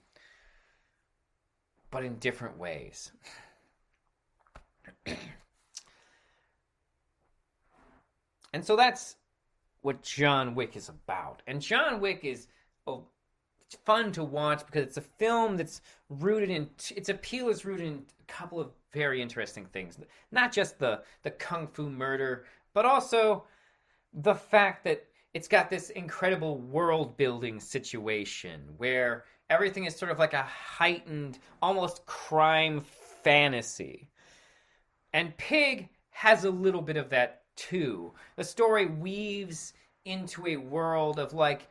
but 1.92 2.04
in 2.04 2.16
different 2.16 2.58
ways. 2.58 3.12
and 5.06 5.20
so 8.66 8.75
that's 8.75 9.18
what 9.82 10.01
John 10.01 10.56
Wick 10.56 10.75
is 10.75 10.89
about. 10.89 11.44
And 11.46 11.62
John 11.62 12.00
Wick 12.00 12.22
is 12.24 12.48
fun 13.75 14.12
to 14.13 14.24
watch 14.24 14.65
because 14.65 14.83
it's 14.83 14.97
a 14.97 15.01
film 15.01 15.57
that's 15.57 15.81
rooted 16.09 16.50
in 16.50 16.69
its 16.95 17.09
appeal 17.09 17.50
is 17.50 17.65
rooted 17.65 17.88
in 17.88 18.03
a 18.21 18.31
couple 18.31 18.59
of 18.59 18.71
very 18.93 19.21
interesting 19.21 19.65
things. 19.65 20.00
Not 20.31 20.51
just 20.51 20.79
the 20.79 21.03
the 21.24 21.31
kung 21.31 21.67
fu 21.67 21.89
murder, 21.89 22.45
but 22.74 22.86
also 22.86 23.45
the 24.13 24.36
fact 24.36 24.83
that 24.86 25.05
it's 25.33 25.47
got 25.47 25.69
this 25.69 25.89
incredible 25.91 26.59
world 26.59 27.17
building 27.17 27.59
situation 27.59 28.62
where 28.77 29.25
everything 29.50 29.86
is 29.86 29.95
sort 29.95 30.12
of 30.12 30.19
like 30.19 30.33
a 30.33 30.43
heightened 30.43 31.39
almost 31.62 32.05
crime 32.05 32.81
fantasy. 33.24 34.09
And 35.13 35.36
Pig 35.38 35.89
has 36.09 36.45
a 36.45 36.50
little 36.50 36.81
bit 36.81 36.97
of 36.97 37.09
that 37.09 37.43
too. 37.55 38.13
The 38.36 38.43
story 38.43 38.86
weaves 38.86 39.74
into 40.05 40.47
a 40.47 40.57
world 40.57 41.19
of 41.19 41.33
like 41.33 41.67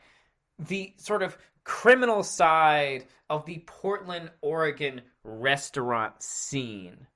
the 0.58 0.92
sort 0.96 1.22
of 1.22 1.36
criminal 1.66 2.22
side 2.22 3.04
of 3.28 3.44
the 3.44 3.58
Portland, 3.66 4.30
Oregon 4.40 5.02
restaurant 5.24 6.22
scene. 6.22 7.08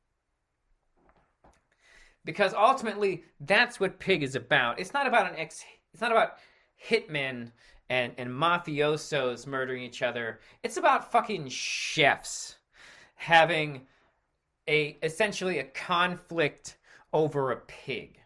Because 2.25 2.53
ultimately, 2.53 3.23
that's 3.39 3.79
what 3.79 4.01
Pig 4.01 4.25
is 4.25 4.35
about. 4.35 4.81
It's 4.81 4.93
not 4.93 5.07
about 5.07 5.31
an 5.31 5.39
ex. 5.39 5.65
It's 5.95 6.03
not 6.03 6.11
about 6.11 6.33
hitmen 6.85 7.53
and 7.89 8.13
and 8.19 8.29
mafiosos 8.29 9.47
murdering 9.47 9.83
each 9.83 10.03
other. 10.03 10.41
It's 10.63 10.77
about 10.77 11.13
fucking 11.13 11.49
chefs 11.49 12.57
having 13.15 13.83
a 14.69 14.99
essentially 15.03 15.61
a 15.61 15.65
conflict 15.65 16.77
over 17.13 17.53
a 17.53 17.57
pig. 17.57 18.19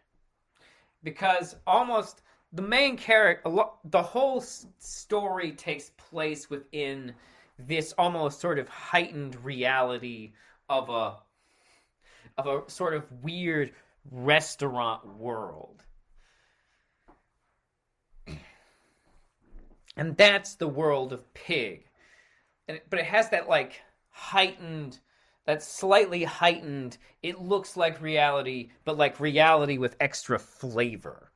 Because 1.03 1.57
almost 1.67 2.23
the 2.55 2.63
main 2.63 2.97
character, 2.97 3.51
the 3.85 4.03
whole 4.03 4.41
story 4.79 5.53
takes 5.53 5.91
place 6.15 6.49
within 6.49 7.13
this 7.59 7.93
almost 7.99 8.41
sort 8.41 8.61
of 8.61 8.69
heightened 8.69 9.35
reality 9.45 10.33
of 10.69 10.89
a 10.89 11.17
of 12.39 12.47
a 12.47 12.71
sort 12.71 12.95
of 12.95 13.03
weird 13.21 13.73
restaurant 14.13 15.05
world. 15.19 15.83
And 19.97 20.17
that's 20.17 20.57
the 20.57 20.67
world 20.67 21.13
of 21.13 21.33
Pig. 21.35 21.85
And 22.69 22.81
but 22.91 23.01
it 23.01 23.07
has 23.07 23.31
that 23.31 23.49
like 23.49 23.83
heightened 24.11 25.01
that 25.47 25.65
slightly 25.65 26.23
heightened 26.23 26.97
it 27.25 27.41
looks 27.41 27.77
like 27.77 28.01
reality 28.01 28.71
but 28.85 28.97
like 28.97 29.19
reality 29.19 29.79
with 29.79 29.97
extra 30.01 30.39
flavor 30.39 31.33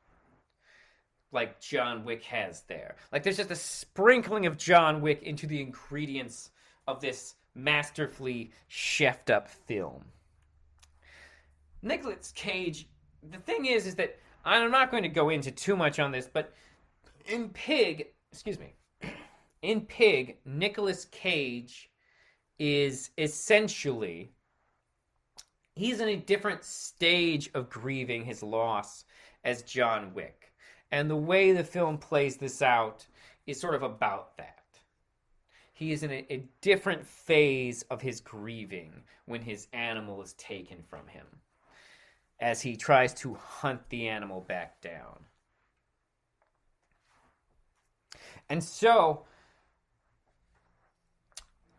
like 1.32 1.60
John 1.60 2.04
Wick 2.04 2.22
has 2.24 2.62
there. 2.62 2.96
Like 3.12 3.22
there's 3.22 3.36
just 3.36 3.50
a 3.50 3.56
sprinkling 3.56 4.46
of 4.46 4.56
John 4.56 5.00
Wick 5.00 5.22
into 5.22 5.46
the 5.46 5.60
ingredients 5.60 6.50
of 6.86 7.00
this 7.00 7.34
masterfully 7.54 8.52
chefed 8.70 9.30
up 9.30 9.48
film. 9.48 10.04
Nicolas 11.82 12.32
Cage, 12.34 12.88
the 13.30 13.38
thing 13.38 13.66
is, 13.66 13.86
is 13.86 13.94
that 13.96 14.18
I'm 14.44 14.70
not 14.70 14.90
going 14.90 15.02
to 15.02 15.08
go 15.08 15.28
into 15.28 15.50
too 15.50 15.76
much 15.76 15.98
on 15.98 16.10
this, 16.10 16.28
but 16.32 16.52
in 17.26 17.50
Pig, 17.50 18.08
excuse 18.32 18.58
me, 18.58 18.74
in 19.62 19.82
Pig, 19.82 20.38
Nicolas 20.44 21.04
Cage 21.06 21.90
is 22.58 23.10
essentially 23.18 24.32
he's 25.74 26.00
in 26.00 26.08
a 26.08 26.16
different 26.16 26.64
stage 26.64 27.50
of 27.54 27.70
grieving 27.70 28.24
his 28.24 28.42
loss 28.42 29.04
as 29.44 29.62
John 29.62 30.12
Wick. 30.14 30.47
And 30.90 31.10
the 31.10 31.16
way 31.16 31.52
the 31.52 31.64
film 31.64 31.98
plays 31.98 32.36
this 32.36 32.62
out 32.62 33.06
is 33.46 33.60
sort 33.60 33.74
of 33.74 33.82
about 33.82 34.36
that. 34.38 34.54
He 35.72 35.92
is 35.92 36.02
in 36.02 36.10
a, 36.10 36.26
a 36.30 36.44
different 36.60 37.06
phase 37.06 37.82
of 37.90 38.00
his 38.00 38.20
grieving 38.20 39.02
when 39.26 39.42
his 39.42 39.68
animal 39.72 40.20
is 40.22 40.32
taken 40.34 40.82
from 40.82 41.06
him 41.06 41.26
as 42.40 42.62
he 42.62 42.76
tries 42.76 43.12
to 43.14 43.34
hunt 43.34 43.80
the 43.88 44.08
animal 44.08 44.40
back 44.40 44.80
down. 44.80 45.18
And 48.48 48.62
so, 48.62 49.24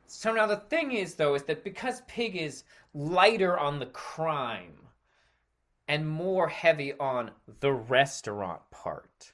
so 0.06 0.34
now 0.34 0.46
the 0.46 0.58
thing 0.58 0.92
is 0.92 1.16
though 1.16 1.36
is 1.36 1.44
that 1.44 1.63
because 1.63 2.01
Pig 2.08 2.36
is 2.36 2.63
lighter 2.94 3.58
on 3.58 3.80
the 3.80 3.88
crime 3.88 4.74
and 5.89 6.08
more 6.08 6.48
heavy 6.48 6.93
on 7.00 7.31
the 7.62 7.74
restaurant 7.74 8.62
part. 8.69 9.34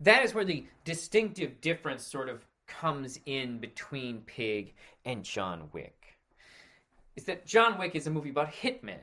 That 0.00 0.24
is 0.24 0.32
where 0.32 0.44
the 0.44 0.64
distinctive 0.84 1.60
difference 1.60 2.06
sort 2.06 2.28
of 2.28 2.46
comes 2.68 3.18
in 3.26 3.58
between 3.58 4.20
Pig 4.20 4.74
and 5.04 5.24
John 5.24 5.68
Wick. 5.72 6.16
Is 7.16 7.24
that 7.24 7.44
John 7.44 7.76
Wick 7.76 7.96
is 7.96 8.06
a 8.06 8.10
movie 8.10 8.30
about 8.30 8.52
hitmen 8.52 9.00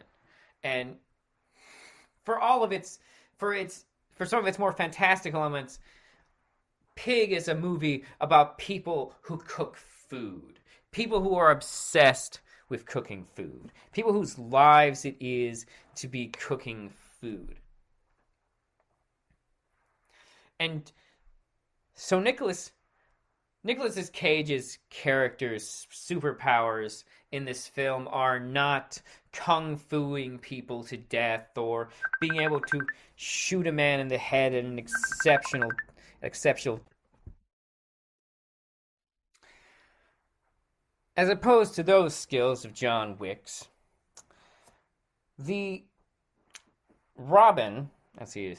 and 0.64 0.96
for 2.24 2.40
all 2.40 2.64
of 2.64 2.72
its 2.72 3.00
for 3.38 3.54
its 3.54 3.86
for 4.16 4.26
some 4.26 4.40
of 4.40 4.48
its 4.48 4.60
more 4.60 4.72
fantastic 4.72 5.34
elements, 5.34 5.80
Pig 6.96 7.34
is 7.34 7.50
a 7.50 7.56
movie 7.56 8.06
about 8.22 8.58
people 8.58 9.14
who 9.22 9.38
cook 9.38 9.76
food. 9.76 10.60
People 10.92 11.22
who 11.22 11.36
are 11.36 11.52
obsessed 11.52 12.40
with 12.74 12.88
cooking 12.88 13.24
food. 13.36 13.72
People 13.92 14.12
whose 14.14 14.40
lives 14.40 15.06
it 15.06 15.16
is 15.20 15.68
to 15.94 16.08
be 16.08 16.26
cooking 16.30 16.90
food. 17.22 17.56
And 20.60 20.92
so 21.94 22.20
Nicolas 22.20 22.72
Nicolas's 23.64 24.10
Cage's 24.10 24.80
character's 24.90 25.86
superpowers 25.92 27.04
in 27.32 27.46
this 27.46 27.68
film 27.68 28.08
are 28.10 28.40
not 28.40 29.00
kung 29.32 29.78
fuing 29.78 30.40
people 30.40 30.84
to 30.86 30.98
death 30.98 31.56
or 31.56 31.90
being 32.20 32.38
able 32.38 32.60
to 32.60 32.82
shoot 33.18 33.68
a 33.68 33.72
man 33.72 34.00
in 34.00 34.08
the 34.08 34.18
head 34.18 34.56
at 34.56 34.66
an 34.66 34.80
exceptional 34.80 35.70
exceptional 36.24 36.82
As 41.16 41.30
opposed 41.30 41.76
to 41.76 41.84
those 41.84 42.16
skills 42.16 42.66
of 42.66 42.74
John 42.74 43.18
Wick's, 43.20 43.68
the 45.38 45.84
Robin, 47.16 47.92
let's 48.20 48.32
see, 48.32 48.56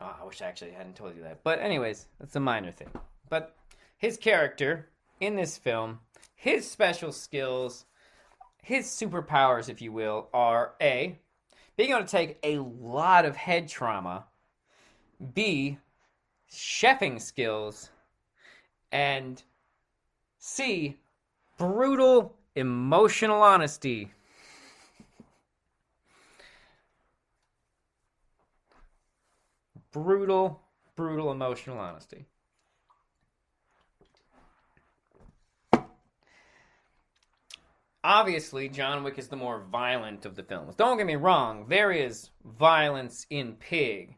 oh, 0.00 0.06
ah, 0.06 0.16
I 0.22 0.24
wish 0.24 0.40
I 0.40 0.46
actually 0.46 0.70
hadn't 0.70 0.96
told 0.96 1.16
you 1.16 1.22
that. 1.22 1.42
But, 1.44 1.60
anyways, 1.60 2.06
that's 2.18 2.36
a 2.36 2.40
minor 2.40 2.72
thing. 2.72 2.88
But 3.28 3.54
his 3.98 4.16
character 4.16 4.88
in 5.20 5.36
this 5.36 5.58
film, 5.58 6.00
his 6.34 6.70
special 6.70 7.12
skills, 7.12 7.84
his 8.62 8.86
superpowers, 8.86 9.68
if 9.68 9.82
you 9.82 9.92
will, 9.92 10.28
are 10.32 10.74
A, 10.80 11.18
being 11.76 11.90
able 11.90 12.00
to 12.00 12.06
take 12.06 12.38
a 12.42 12.58
lot 12.58 13.26
of 13.26 13.36
head 13.36 13.68
trauma, 13.68 14.24
B, 15.34 15.78
chefing 16.50 17.20
skills, 17.20 17.90
and 18.90 19.42
C, 20.38 20.96
brutal 21.56 22.36
emotional 22.54 23.42
honesty. 23.42 24.12
Brutal, 29.92 30.60
brutal 30.94 31.32
emotional 31.32 31.78
honesty. 31.78 32.26
Obviously, 38.04 38.68
John 38.68 39.02
Wick 39.02 39.18
is 39.18 39.26
the 39.26 39.36
more 39.36 39.64
violent 39.72 40.26
of 40.26 40.36
the 40.36 40.44
films. 40.44 40.76
Don't 40.76 40.96
get 40.96 41.06
me 41.06 41.16
wrong, 41.16 41.66
there 41.68 41.90
is 41.90 42.30
violence 42.44 43.26
in 43.30 43.54
Pig. 43.54 44.14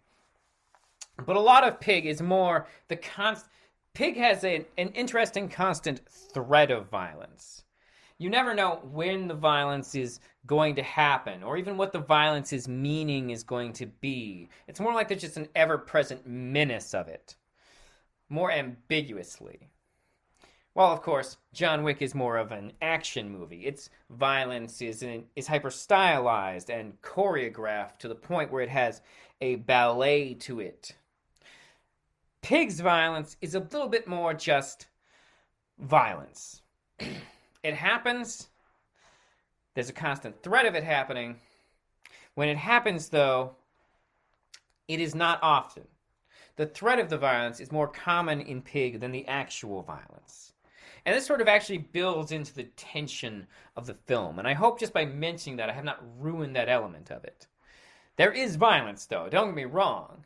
But 1.25 1.37
a 1.37 1.41
lot 1.41 1.67
of 1.67 1.81
Pig 1.81 2.05
is 2.05 2.21
more 2.21 2.67
the 2.89 2.97
constant 2.97 3.51
Pig 3.99 4.17
has 4.17 4.45
a, 4.45 4.65
an 4.79 4.91
interesting 4.91 5.49
constant 5.49 6.03
threat 6.09 6.71
of 6.71 6.89
violence. 6.89 7.65
You 8.17 8.31
never 8.31 8.55
know 8.55 8.79
when 8.93 9.27
the 9.27 9.35
violence 9.35 9.97
is 9.97 10.21
going 10.47 10.77
to 10.77 10.85
happen, 10.85 11.43
or 11.43 11.57
even 11.57 11.77
what 11.77 11.93
the 11.93 11.99
violence's 11.99 12.69
meaning 12.69 13.31
is 13.31 13.43
going 13.43 13.73
to 13.73 13.87
be. 13.87 14.51
It's 14.69 14.79
more 14.79 14.95
like 14.95 15.09
there's 15.09 15.23
just 15.23 15.37
an 15.37 15.49
ever 15.57 15.79
present 15.79 16.25
menace 16.29 16.95
of 16.95 17.09
it, 17.09 17.35
more 18.29 18.53
ambiguously. 18.53 19.69
Well, 20.77 20.93
of 20.93 21.03
course, 21.03 21.37
John 21.53 21.83
Wick 21.83 22.01
is 22.01 22.15
more 22.15 22.37
of 22.37 22.53
an 22.53 22.75
action 22.81 23.29
movie. 23.29 23.67
Its 23.67 23.91
violence 24.11 24.81
is 24.81 25.05
is 25.35 25.49
hyper 25.49 25.71
stylized 25.71 26.71
and 26.71 27.03
choreographed 27.03 27.99
to 27.99 28.07
the 28.07 28.15
point 28.15 28.53
where 28.53 28.63
it 28.63 28.69
has 28.69 29.03
a 29.41 29.57
ballet 29.57 30.35
to 30.35 30.61
it 30.61 30.95
Pig's 32.43 32.81
violence 32.81 33.37
is 33.41 33.55
a 33.55 33.61
little 33.61 33.89
bit 33.89 34.07
more 34.07 34.35
just 34.35 34.87
violence. 35.79 36.63
it 37.63 37.75
happens, 37.75 38.49
there's 39.75 39.91
a 39.91 39.93
constant 39.93 40.43
threat 40.43 40.67
of 40.67 40.75
it 40.75 40.85
happening. 40.85 41.37
When 42.35 42.49
it 42.49 42.57
happens, 42.57 43.09
though, 43.09 43.57
it 44.87 45.01
is 45.01 45.15
not 45.15 45.41
often. 45.43 45.85
The 46.57 46.67
threat 46.67 46.99
of 46.99 47.09
the 47.09 47.19
violence 47.19 47.61
is 47.61 47.71
more 47.71 47.87
common 47.87 48.41
in 48.41 48.63
Pig 48.63 49.01
than 49.01 49.13
the 49.13 49.27
actual 49.29 49.83
violence. 49.83 50.53
And 51.07 51.17
this 51.17 51.27
sort 51.27 51.41
of 51.41 51.49
actually 51.49 51.79
builds 51.79 52.33
into 52.33 52.55
the 52.55 52.65
tension 52.65 53.47
of 53.77 53.87
the 53.87 53.95
film. 53.95 54.39
And 54.39 54.49
I 54.49 54.55
hope 54.55 54.81
just 54.81 54.93
by 54.93 55.05
mentioning 55.05 55.57
that, 55.59 55.71
I 55.71 55.73
have 55.73 55.85
not 55.85 56.05
ruined 56.19 56.57
that 56.57 56.69
element 56.69 57.11
of 57.11 57.25
it. 57.25 57.47
There 58.17 58.33
is 58.33 58.57
violence, 58.57 59.07
though, 59.07 59.29
don't 59.31 59.49
get 59.49 59.55
me 59.55 59.65
wrong. 59.65 60.25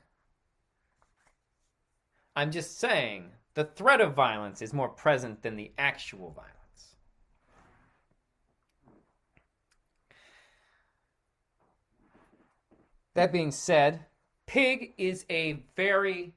I'm 2.34 2.50
just 2.50 2.78
saying 2.78 3.30
the 3.54 3.64
threat 3.64 4.00
of 4.00 4.14
violence 4.14 4.62
is 4.62 4.72
more 4.72 4.88
present 4.88 5.42
than 5.42 5.56
the 5.56 5.72
actual 5.76 6.30
violence. 6.30 6.52
That 13.14 13.32
being 13.32 13.50
said, 13.50 14.06
Pig 14.46 14.94
is 14.96 15.26
a 15.28 15.64
very 15.76 16.32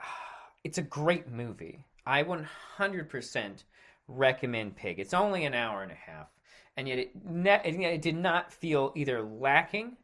it's 0.64 0.78
a 0.78 0.82
great 0.82 1.30
movie. 1.30 1.84
I 2.06 2.22
100% 2.22 3.64
recommend 4.08 4.76
Pig. 4.76 4.98
It's 4.98 5.14
only 5.14 5.44
an 5.44 5.54
hour 5.54 5.82
and 5.82 5.92
a 5.92 5.94
half, 5.94 6.28
and 6.76 6.88
yet 6.88 6.98
it, 6.98 7.10
ne- 7.24 7.60
it 7.64 8.02
did 8.02 8.16
not 8.16 8.52
feel 8.52 8.92
either 8.94 9.22
lacking 9.22 9.96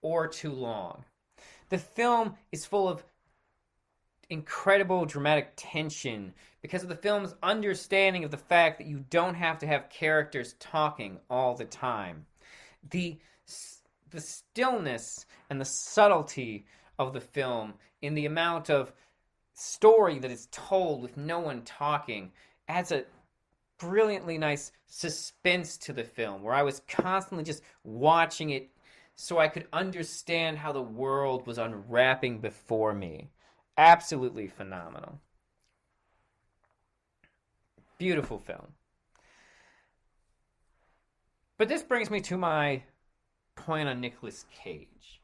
or 0.00 0.26
too 0.26 0.52
long. 0.52 1.04
The 1.68 1.78
film 1.78 2.36
is 2.50 2.66
full 2.66 2.88
of 2.88 3.04
incredible 4.30 5.04
dramatic 5.04 5.52
tension 5.56 6.32
because 6.62 6.82
of 6.82 6.88
the 6.88 6.96
film's 6.96 7.34
understanding 7.42 8.24
of 8.24 8.30
the 8.30 8.36
fact 8.36 8.78
that 8.78 8.86
you 8.86 9.04
don't 9.10 9.34
have 9.34 9.58
to 9.58 9.66
have 9.66 9.90
characters 9.90 10.54
talking 10.58 11.18
all 11.28 11.54
the 11.54 11.64
time. 11.64 12.26
The 12.90 13.18
the 14.10 14.20
stillness 14.20 15.26
and 15.48 15.60
the 15.60 15.64
subtlety 15.64 16.66
of 16.98 17.12
the 17.12 17.20
film 17.20 17.74
in 18.02 18.14
the 18.14 18.26
amount 18.26 18.70
of 18.70 18.92
story 19.54 20.18
that 20.18 20.30
is 20.30 20.48
told 20.50 21.02
with 21.02 21.16
no 21.16 21.38
one 21.40 21.62
talking 21.62 22.30
adds 22.68 22.92
a 22.92 23.04
brilliantly 23.78 24.38
nice 24.38 24.72
suspense 24.86 25.76
to 25.76 25.92
the 25.92 26.04
film 26.04 26.42
where 26.42 26.54
I 26.54 26.62
was 26.62 26.82
constantly 26.86 27.44
just 27.44 27.62
watching 27.84 28.50
it 28.50 28.70
so 29.14 29.38
I 29.38 29.48
could 29.48 29.66
understand 29.72 30.58
how 30.58 30.72
the 30.72 30.82
world 30.82 31.46
was 31.46 31.58
unwrapping 31.58 32.38
before 32.38 32.94
me. 32.94 33.30
Absolutely 33.82 34.46
phenomenal. 34.46 35.18
Beautiful 37.98 38.38
film. 38.38 38.74
But 41.58 41.68
this 41.68 41.82
brings 41.82 42.08
me 42.08 42.20
to 42.20 42.38
my 42.38 42.84
point 43.56 43.88
on 43.88 44.00
Nicolas 44.00 44.46
Cage, 44.54 45.20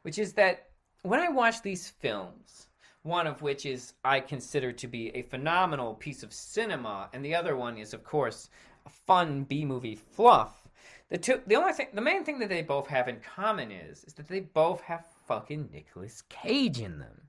which 0.00 0.18
is 0.18 0.32
that 0.32 0.68
when 1.02 1.20
I 1.20 1.28
watch 1.28 1.60
these 1.60 1.90
films, 1.90 2.68
one 3.02 3.26
of 3.26 3.42
which 3.42 3.66
is 3.66 3.92
I 4.02 4.20
consider 4.20 4.72
to 4.72 4.88
be 4.88 5.14
a 5.14 5.20
phenomenal 5.20 5.92
piece 5.92 6.22
of 6.22 6.32
cinema, 6.32 7.10
and 7.12 7.22
the 7.22 7.34
other 7.34 7.58
one 7.58 7.76
is, 7.76 7.92
of 7.92 8.04
course, 8.04 8.48
a 8.86 8.88
fun 8.88 9.44
B 9.44 9.66
movie 9.66 9.96
fluff. 9.96 10.66
The 11.10 11.18
two, 11.18 11.42
the 11.46 11.56
only 11.56 11.74
thing, 11.74 11.88
the 11.92 12.00
main 12.00 12.24
thing 12.24 12.38
that 12.38 12.48
they 12.48 12.62
both 12.62 12.86
have 12.86 13.06
in 13.06 13.20
common 13.20 13.70
is, 13.70 14.02
is 14.04 14.14
that 14.14 14.28
they 14.28 14.40
both 14.40 14.80
have 14.80 15.04
fucking 15.26 15.68
Nicolas 15.70 16.22
Cage 16.30 16.80
in 16.80 17.00
them. 17.00 17.27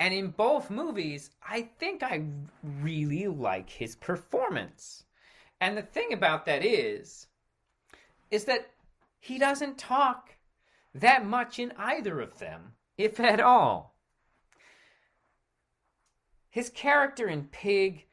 And 0.00 0.14
in 0.14 0.30
both 0.30 0.70
movies, 0.70 1.30
I 1.42 1.62
think 1.78 2.02
I 2.02 2.24
really 2.62 3.26
like 3.26 3.68
his 3.68 3.96
performance. 3.96 5.04
And 5.60 5.76
the 5.76 5.82
thing 5.82 6.12
about 6.12 6.46
that 6.46 6.64
is, 6.64 7.26
is 8.30 8.44
that 8.44 8.70
he 9.18 9.38
doesn't 9.38 9.78
talk 9.78 10.36
that 10.94 11.26
much 11.26 11.58
in 11.58 11.72
either 11.76 12.20
of 12.20 12.38
them, 12.38 12.72
if 12.96 13.18
at 13.18 13.40
all. 13.40 13.96
His 16.50 16.70
character 16.70 17.28
in 17.28 17.44
Pig 17.46 18.06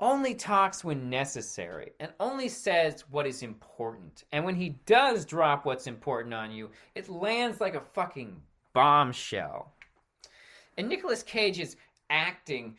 only 0.00 0.34
talks 0.34 0.82
when 0.82 1.08
necessary 1.08 1.92
and 2.00 2.10
only 2.18 2.48
says 2.48 3.04
what 3.10 3.26
is 3.26 3.42
important. 3.42 4.24
And 4.32 4.44
when 4.44 4.56
he 4.56 4.70
does 4.84 5.24
drop 5.24 5.64
what's 5.64 5.86
important 5.86 6.34
on 6.34 6.50
you, 6.50 6.70
it 6.94 7.08
lands 7.08 7.60
like 7.60 7.76
a 7.76 7.80
fucking 7.80 8.42
bombshell. 8.72 9.72
And 10.76 10.88
Nicolas 10.88 11.22
Cage's 11.22 11.76
acting 12.10 12.76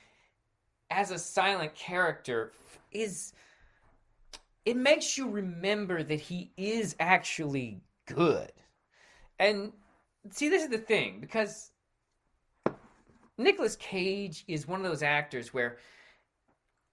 as 0.90 1.12
a 1.12 1.20
silent 1.20 1.74
character 1.76 2.52
is 2.92 3.34
it 4.66 4.78
makes 4.78 5.18
you 5.18 5.30
remember 5.30 6.04
that 6.04 6.20
he 6.20 6.52
is 6.56 6.96
actually 7.00 7.82
good. 8.06 8.52
And 9.40 9.74
see 10.30 10.50
this 10.50 10.64
is 10.64 10.70
the 10.70 10.78
thing 10.78 11.20
because 11.20 11.72
Nicolas 13.38 13.76
Cage 13.76 14.46
is 14.48 14.68
one 14.68 14.80
of 14.80 14.90
those 14.90 15.04
actors 15.04 15.54
where 15.54 15.78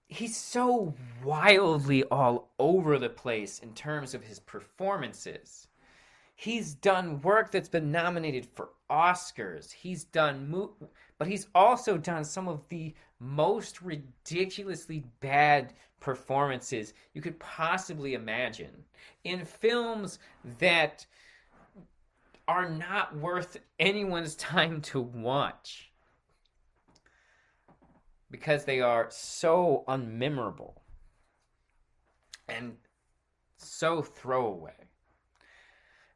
he's 0.07 0.35
so 0.35 0.93
wildly 1.23 2.03
all 2.05 2.51
over 2.59 2.99
the 2.99 3.09
place 3.09 3.59
in 3.59 3.73
terms 3.73 4.13
of 4.13 4.23
his 4.23 4.39
performances. 4.39 5.67
He's 6.41 6.73
done 6.73 7.21
work 7.21 7.51
that's 7.51 7.69
been 7.69 7.91
nominated 7.91 8.47
for 8.55 8.69
Oscars. 8.89 9.71
He's 9.71 10.05
done 10.05 10.49
mo- 10.49 10.73
but 11.19 11.27
he's 11.27 11.45
also 11.53 11.99
done 11.99 12.23
some 12.23 12.47
of 12.47 12.67
the 12.67 12.95
most 13.19 13.83
ridiculously 13.83 15.03
bad 15.19 15.73
performances 15.99 16.95
you 17.13 17.21
could 17.21 17.39
possibly 17.39 18.15
imagine 18.15 18.71
in 19.23 19.45
films 19.45 20.17
that 20.57 21.05
are 22.47 22.67
not 22.67 23.15
worth 23.15 23.57
anyone's 23.77 24.33
time 24.33 24.81
to 24.81 24.99
watch 24.99 25.91
because 28.31 28.65
they 28.65 28.81
are 28.81 29.05
so 29.11 29.83
unmemorable 29.87 30.73
and 32.49 32.77
so 33.57 34.01
throwaway. 34.01 34.80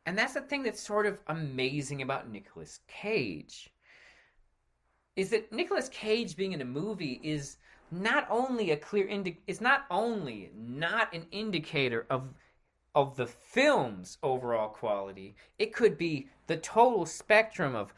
And 0.05 0.17
that's 0.17 0.33
the 0.33 0.41
thing 0.41 0.63
that's 0.63 0.81
sort 0.81 1.05
of 1.05 1.21
amazing 1.27 2.01
about 2.01 2.29
Nicolas 2.29 2.79
Cage. 2.87 3.71
Is 5.15 5.29
that 5.31 5.51
Nicolas 5.51 5.89
Cage 5.89 6.35
being 6.35 6.53
in 6.53 6.61
a 6.61 6.65
movie 6.65 7.19
is 7.23 7.57
not 7.91 8.27
only 8.29 8.71
a 8.71 8.77
clear 8.77 9.07
indi- 9.07 9.41
is 9.47 9.61
not 9.61 9.85
only 9.89 10.51
not 10.55 11.13
an 11.13 11.25
indicator 11.31 12.05
of 12.09 12.33
of 12.93 13.17
the 13.17 13.27
film's 13.27 14.17
overall 14.23 14.69
quality, 14.69 15.35
it 15.59 15.73
could 15.73 15.97
be 15.97 16.29
the 16.47 16.57
total 16.57 17.05
spectrum 17.05 17.75
of 17.75 17.93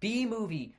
B 0.00 0.26
movie, 0.26 0.74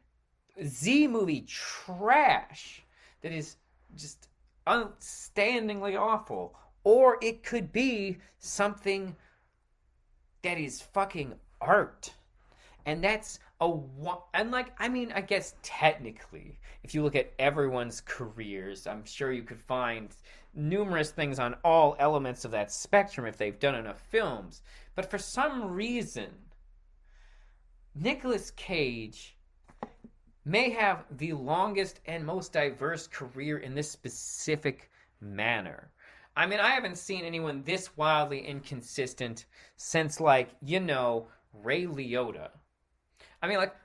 Z 0.64 1.08
movie 1.08 1.42
trash 1.42 2.84
that 3.22 3.32
is 3.32 3.56
just 3.96 4.28
outstandingly 4.68 6.00
awful. 6.00 6.56
Or 6.84 7.18
it 7.22 7.44
could 7.44 7.72
be 7.72 8.18
something 8.38 9.16
that 10.44 10.58
is 10.58 10.82
fucking 10.82 11.34
art. 11.62 12.14
And 12.86 13.04
that's 13.04 13.40
a 13.60 13.74
and 14.34 14.52
like 14.52 14.72
I 14.78 14.88
mean 14.88 15.12
I 15.14 15.22
guess 15.22 15.56
technically 15.64 16.60
if 16.84 16.94
you 16.94 17.02
look 17.04 17.16
at 17.16 17.34
everyone's 17.40 18.02
careers 18.02 18.86
I'm 18.86 19.04
sure 19.04 19.32
you 19.32 19.42
could 19.42 19.60
find 19.60 20.10
numerous 20.54 21.12
things 21.12 21.40
on 21.40 21.56
all 21.64 21.96
elements 22.00 22.46
of 22.46 22.52
that 22.52 22.72
spectrum 22.72 23.26
if 23.26 23.38
they've 23.38 23.60
done 23.60 23.76
enough 23.76 24.00
films 24.10 24.62
but 24.96 25.10
for 25.10 25.18
some 25.18 25.72
reason 25.72 26.30
Nicolas 27.96 28.52
Cage 28.52 29.36
may 30.46 30.70
have 30.70 31.04
the 31.18 31.34
longest 31.34 32.00
and 32.06 32.24
most 32.24 32.54
diverse 32.54 33.08
career 33.08 33.58
in 33.58 33.74
this 33.74 33.90
specific 33.90 34.92
manner 35.20 35.90
I 36.38 36.46
mean, 36.46 36.60
I 36.60 36.70
haven't 36.70 37.00
seen 37.00 37.26
anyone 37.26 37.64
this 37.64 37.98
wildly 37.98 38.46
inconsistent 38.46 39.46
since, 39.76 40.20
like, 40.20 40.50
you 40.62 40.80
know, 40.80 41.30
Ray 41.52 41.86
Liotta. 41.86 42.50
I 43.42 43.48
mean, 43.48 43.58
like, 43.58 43.76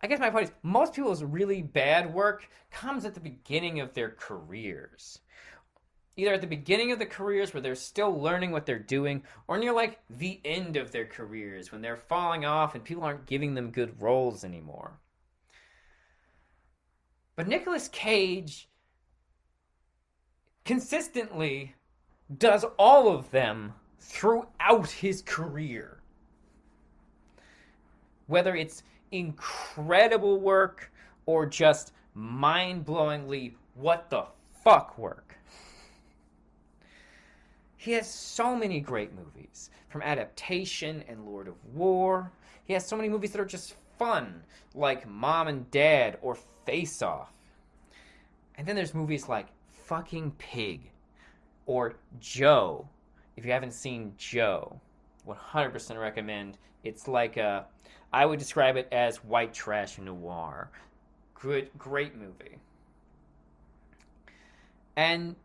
I 0.00 0.06
guess 0.06 0.20
my 0.20 0.30
point 0.30 0.44
is 0.44 0.52
most 0.62 0.94
people's 0.94 1.24
really 1.24 1.60
bad 1.60 2.14
work 2.14 2.48
comes 2.70 3.04
at 3.04 3.14
the 3.14 3.20
beginning 3.20 3.80
of 3.80 3.94
their 3.94 4.10
careers. 4.10 5.18
Either 6.16 6.34
at 6.34 6.40
the 6.40 6.46
beginning 6.46 6.92
of 6.92 7.00
the 7.00 7.06
careers 7.06 7.52
where 7.52 7.60
they're 7.60 7.74
still 7.74 8.16
learning 8.16 8.52
what 8.52 8.64
they're 8.64 8.78
doing, 8.78 9.24
or 9.48 9.58
near 9.58 9.72
like 9.72 9.98
the 10.08 10.40
end 10.44 10.76
of 10.76 10.92
their 10.92 11.04
careers 11.04 11.72
when 11.72 11.82
they're 11.82 11.96
falling 11.96 12.44
off 12.44 12.76
and 12.76 12.84
people 12.84 13.02
aren't 13.02 13.26
giving 13.26 13.54
them 13.54 13.72
good 13.72 14.00
roles 14.00 14.44
anymore. 14.44 15.00
But 17.34 17.48
Nicolas 17.48 17.88
Cage 17.88 18.68
consistently 20.64 21.74
does 22.36 22.64
all 22.78 23.08
of 23.08 23.30
them 23.30 23.72
throughout 23.98 24.90
his 24.90 25.22
career. 25.22 25.98
Whether 28.26 28.54
it's 28.54 28.82
incredible 29.10 30.38
work 30.38 30.92
or 31.24 31.46
just 31.46 31.92
mind 32.14 32.84
blowingly 32.84 33.54
what 33.74 34.10
the 34.10 34.24
fuck 34.62 34.98
work. 34.98 35.36
He 37.76 37.92
has 37.92 38.12
so 38.12 38.56
many 38.56 38.80
great 38.80 39.14
movies, 39.14 39.70
from 39.88 40.02
Adaptation 40.02 41.04
and 41.08 41.24
Lord 41.24 41.48
of 41.48 41.54
War. 41.74 42.30
He 42.64 42.72
has 42.74 42.84
so 42.84 42.96
many 42.96 43.08
movies 43.08 43.32
that 43.32 43.40
are 43.40 43.46
just 43.46 43.76
fun, 43.98 44.42
like 44.74 45.08
Mom 45.08 45.48
and 45.48 45.70
Dad 45.70 46.18
or 46.20 46.36
Face 46.66 47.00
Off. 47.02 47.32
And 48.56 48.66
then 48.66 48.76
there's 48.76 48.94
movies 48.94 49.28
like 49.28 49.46
Fucking 49.70 50.32
Pig 50.32 50.90
or 51.68 51.94
Joe. 52.18 52.88
If 53.36 53.44
you 53.44 53.52
haven't 53.52 53.74
seen 53.74 54.14
Joe, 54.16 54.80
100% 55.28 56.00
recommend. 56.00 56.58
It's 56.82 57.06
like 57.06 57.36
a, 57.36 57.66
I 58.12 58.26
would 58.26 58.40
describe 58.40 58.76
it 58.76 58.88
as 58.90 59.18
white 59.18 59.54
trash 59.54 59.98
noir. 59.98 60.70
Good, 61.34 61.70
great 61.78 62.16
movie. 62.16 62.56
And 64.96 65.36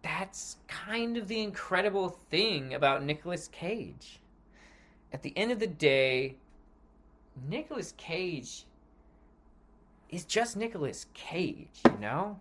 that's 0.00 0.56
kind 0.68 1.16
of 1.18 1.28
the 1.28 1.42
incredible 1.42 2.08
thing 2.30 2.72
about 2.72 3.04
Nicolas 3.04 3.48
Cage. 3.48 4.20
At 5.12 5.22
the 5.22 5.36
end 5.36 5.50
of 5.50 5.58
the 5.58 5.66
day, 5.66 6.36
Nicolas 7.48 7.92
Cage 7.96 8.64
is 10.08 10.24
just 10.24 10.56
Nicolas 10.56 11.06
Cage, 11.14 11.80
you 11.84 11.98
know? 12.00 12.38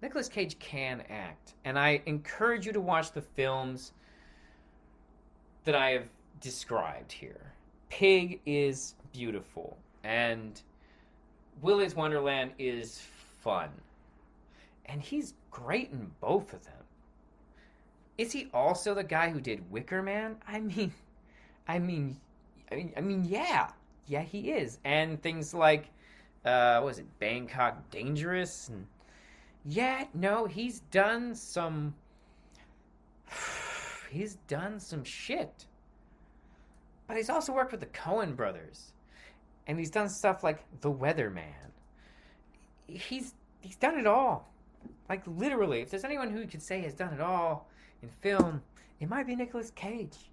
Nicolas 0.00 0.28
Cage 0.28 0.58
can 0.58 1.02
act, 1.10 1.54
and 1.64 1.78
I 1.78 2.02
encourage 2.06 2.66
you 2.66 2.72
to 2.72 2.80
watch 2.80 3.12
the 3.12 3.20
films 3.20 3.92
that 5.64 5.74
I 5.74 5.90
have 5.90 6.08
described 6.40 7.10
here. 7.10 7.52
Pig 7.88 8.40
is 8.46 8.94
beautiful, 9.12 9.76
and 10.04 10.60
Willy's 11.62 11.96
Wonderland 11.96 12.52
is 12.58 13.02
fun. 13.40 13.70
And 14.86 15.02
he's 15.02 15.34
great 15.50 15.90
in 15.90 16.10
both 16.20 16.52
of 16.52 16.64
them. 16.64 16.74
Is 18.16 18.32
he 18.32 18.48
also 18.54 18.94
the 18.94 19.04
guy 19.04 19.30
who 19.30 19.40
did 19.40 19.70
Wicker 19.70 20.02
Man? 20.02 20.36
I 20.46 20.60
mean, 20.60 20.92
I 21.66 21.78
mean, 21.78 22.16
I 22.70 22.76
mean, 22.76 22.92
I 22.96 23.00
mean, 23.00 23.24
yeah, 23.24 23.70
yeah, 24.06 24.22
he 24.22 24.52
is. 24.52 24.78
And 24.84 25.20
things 25.22 25.52
like, 25.54 25.90
uh, 26.44 26.78
what 26.78 26.86
was 26.86 26.98
it, 26.98 27.06
Bangkok 27.18 27.90
Dangerous, 27.90 28.68
and 28.68 28.86
yeah, 29.64 30.04
no, 30.14 30.46
he's 30.46 30.80
done 30.90 31.34
some. 31.34 31.94
He's 34.10 34.36
done 34.46 34.80
some 34.80 35.04
shit. 35.04 35.66
But 37.06 37.18
he's 37.18 37.28
also 37.28 37.52
worked 37.52 37.72
with 37.72 37.80
the 37.80 37.86
Coen 37.86 38.34
brothers. 38.34 38.92
And 39.66 39.78
he's 39.78 39.90
done 39.90 40.08
stuff 40.08 40.42
like 40.42 40.64
The 40.80 40.90
Weatherman. 40.90 41.42
He's 42.86 43.34
he's 43.60 43.76
done 43.76 43.98
it 43.98 44.06
all. 44.06 44.50
Like 45.10 45.22
literally, 45.26 45.80
if 45.80 45.90
there's 45.90 46.04
anyone 46.04 46.30
who 46.30 46.46
could 46.46 46.62
say 46.62 46.80
has 46.80 46.94
done 46.94 47.12
it 47.12 47.20
all 47.20 47.68
in 48.02 48.08
film, 48.22 48.62
it 49.00 49.08
might 49.08 49.26
be 49.26 49.36
Nicolas 49.36 49.70
Cage. 49.72 50.30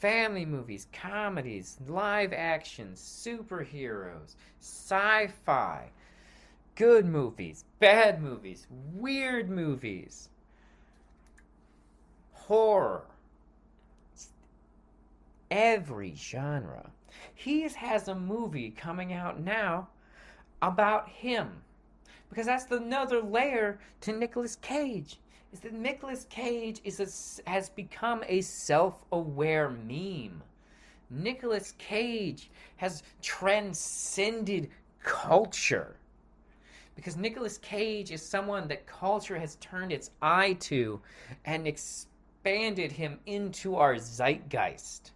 Family 0.00 0.46
movies, 0.46 0.86
comedies, 0.92 1.76
live 1.86 2.32
action, 2.32 2.92
superheroes, 2.94 4.34
sci-fi, 4.60 5.90
good 6.80 7.04
movies, 7.04 7.66
bad 7.78 8.22
movies, 8.22 8.66
weird 8.94 9.50
movies, 9.50 10.30
horror, 12.32 13.04
every 15.50 16.14
genre. 16.14 16.88
He 17.34 17.68
has 17.68 18.08
a 18.08 18.14
movie 18.14 18.70
coming 18.70 19.12
out 19.12 19.38
now 19.40 19.88
about 20.62 21.06
him. 21.06 21.50
Because 22.30 22.46
that's 22.46 22.70
another 22.70 23.20
layer 23.20 23.78
to 24.00 24.12
Nicolas 24.12 24.56
Cage. 24.56 25.18
Is 25.52 25.60
that 25.60 25.74
Nicolas 25.74 26.24
Cage 26.30 26.80
is 26.82 26.98
a, 26.98 27.50
has 27.50 27.68
become 27.68 28.24
a 28.26 28.40
self-aware 28.40 29.68
meme. 29.68 30.42
Nicolas 31.10 31.74
Cage 31.76 32.50
has 32.78 33.02
transcended 33.20 34.70
culture 35.02 35.96
because 37.00 37.16
Nicolas 37.16 37.56
Cage 37.56 38.10
is 38.10 38.20
someone 38.20 38.68
that 38.68 38.86
culture 38.86 39.38
has 39.38 39.56
turned 39.56 39.90
its 39.90 40.10
eye 40.20 40.52
to 40.60 41.00
and 41.46 41.66
expanded 41.66 42.92
him 42.92 43.18
into 43.24 43.76
our 43.76 43.96
zeitgeist. 43.96 45.12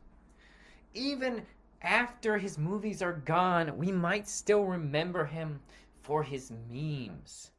Even 0.95 1.43
after 1.83 2.39
his 2.39 2.57
movies 2.57 3.03
are 3.03 3.13
gone, 3.13 3.77
we 3.77 3.93
might 3.93 4.27
still 4.27 4.65
remember 4.65 5.27
him 5.27 5.61
for 6.01 6.23
his 6.23 6.51
memes. 6.71 7.51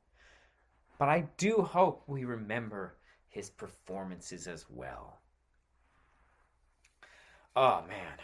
But 0.97 1.09
I 1.09 1.27
do 1.37 1.61
hope 1.61 2.01
we 2.07 2.25
remember 2.25 2.95
his 3.29 3.51
performances 3.51 4.47
as 4.47 4.65
well. 4.71 5.19
Oh 7.55 7.83
man, 7.87 8.17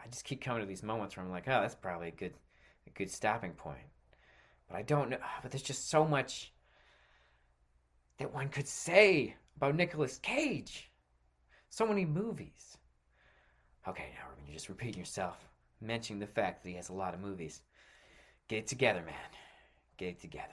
I 0.00 0.06
just 0.06 0.24
keep 0.24 0.40
coming 0.40 0.62
to 0.62 0.68
these 0.68 0.84
moments 0.84 1.16
where 1.16 1.26
I'm 1.26 1.32
like, 1.32 1.48
oh, 1.48 1.60
that's 1.60 1.74
probably 1.74 2.06
a 2.06 2.12
good, 2.12 2.34
a 2.86 2.90
good 2.90 3.10
stopping 3.10 3.54
point. 3.54 3.90
But 4.70 4.78
I 4.78 4.82
don't 4.82 5.10
know. 5.10 5.18
But 5.42 5.50
there's 5.50 5.62
just 5.62 5.90
so 5.90 6.04
much 6.06 6.52
that 8.18 8.32
one 8.32 8.48
could 8.48 8.68
say 8.68 9.34
about 9.56 9.74
Nicolas 9.74 10.18
Cage. 10.18 10.90
So 11.68 11.86
many 11.86 12.04
movies. 12.04 12.76
Okay, 13.88 14.10
now 14.14 14.28
Ruben, 14.30 14.44
you're 14.46 14.54
just 14.54 14.68
repeating 14.68 14.98
yourself, 14.98 15.36
mentioning 15.80 16.20
the 16.20 16.26
fact 16.26 16.62
that 16.62 16.68
he 16.68 16.76
has 16.76 16.90
a 16.90 16.94
lot 16.94 17.14
of 17.14 17.20
movies. 17.20 17.62
Get 18.48 18.58
it 18.58 18.66
together, 18.66 19.02
man. 19.02 19.14
Get 19.96 20.08
it 20.08 20.20
together. 20.20 20.46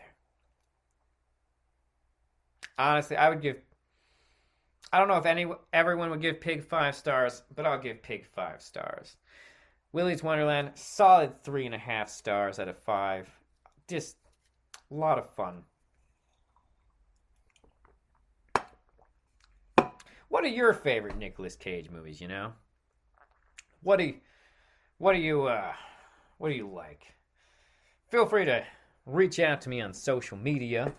Honestly, 2.78 3.18
I 3.18 3.30
would 3.30 3.42
give. 3.42 3.58
I 4.94 5.00
don't 5.00 5.08
know 5.10 5.18
if 5.18 5.26
any 5.26 5.46
everyone 5.74 6.10
would 6.12 6.22
give 6.22 6.40
Pig 6.40 6.64
five 6.64 6.96
stars, 6.96 7.44
but 7.54 7.66
I'll 7.66 7.80
give 7.80 8.02
Pig 8.02 8.26
five 8.26 8.62
stars. 8.62 9.18
Willy's 9.92 10.24
Wonderland, 10.24 10.72
solid 10.76 11.44
three 11.44 11.66
and 11.66 11.76
a 11.76 11.80
half 11.80 12.10
stars 12.10 12.60
out 12.60 12.68
of 12.68 12.78
five 12.78 13.28
just 13.88 14.18
a 14.92 14.94
lot 14.94 15.18
of 15.18 15.30
fun. 15.36 15.64
What 20.30 20.44
are 20.44 20.48
your 20.48 20.74
favorite 20.74 21.18
Nicolas 21.18 21.56
Cage 21.56 21.90
movies, 21.90 22.20
you 22.20 22.28
know? 22.28 22.54
What 23.82 23.98
do 23.98 24.06
you, 24.06 24.16
what 24.98 25.14
do 25.14 25.20
you 25.20 25.44
uh 25.44 25.72
what 26.38 26.50
do 26.50 26.56
you 26.56 26.70
like? 26.70 27.02
Feel 28.10 28.26
free 28.26 28.46
to 28.46 28.64
reach 29.06 29.40
out 29.40 29.62
to 29.62 29.70
me 29.70 29.82
on 29.82 29.94
social 29.94 30.38
media. 30.38 30.94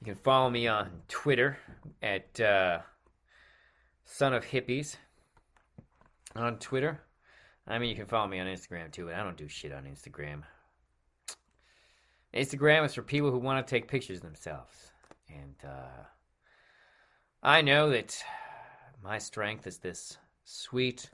You 0.00 0.04
can 0.04 0.16
follow 0.22 0.48
me 0.50 0.66
on 0.66 0.90
Twitter 1.08 1.58
at 2.02 2.40
uh, 2.40 2.78
Son 4.04 4.32
of 4.32 4.44
Hippies 4.44 4.96
on 6.34 6.58
Twitter. 6.58 7.02
I 7.66 7.78
mean, 7.78 7.90
you 7.90 7.96
can 7.96 8.06
follow 8.06 8.28
me 8.28 8.38
on 8.40 8.46
Instagram 8.46 8.90
too, 8.90 9.06
but 9.06 9.14
I 9.14 9.22
don't 9.22 9.36
do 9.36 9.48
shit 9.48 9.72
on 9.72 9.84
Instagram. 9.84 10.42
Instagram 12.34 12.84
is 12.84 12.94
for 12.94 13.02
people 13.02 13.30
who 13.30 13.38
want 13.38 13.64
to 13.66 13.70
take 13.70 13.88
pictures 13.88 14.20
themselves. 14.20 14.92
And 15.28 15.56
uh, 15.64 16.04
I 17.42 17.62
know 17.62 17.90
that 17.90 18.22
my 19.02 19.18
strength 19.18 19.66
is 19.66 19.78
this 19.78 20.18
sweet, 20.44 21.10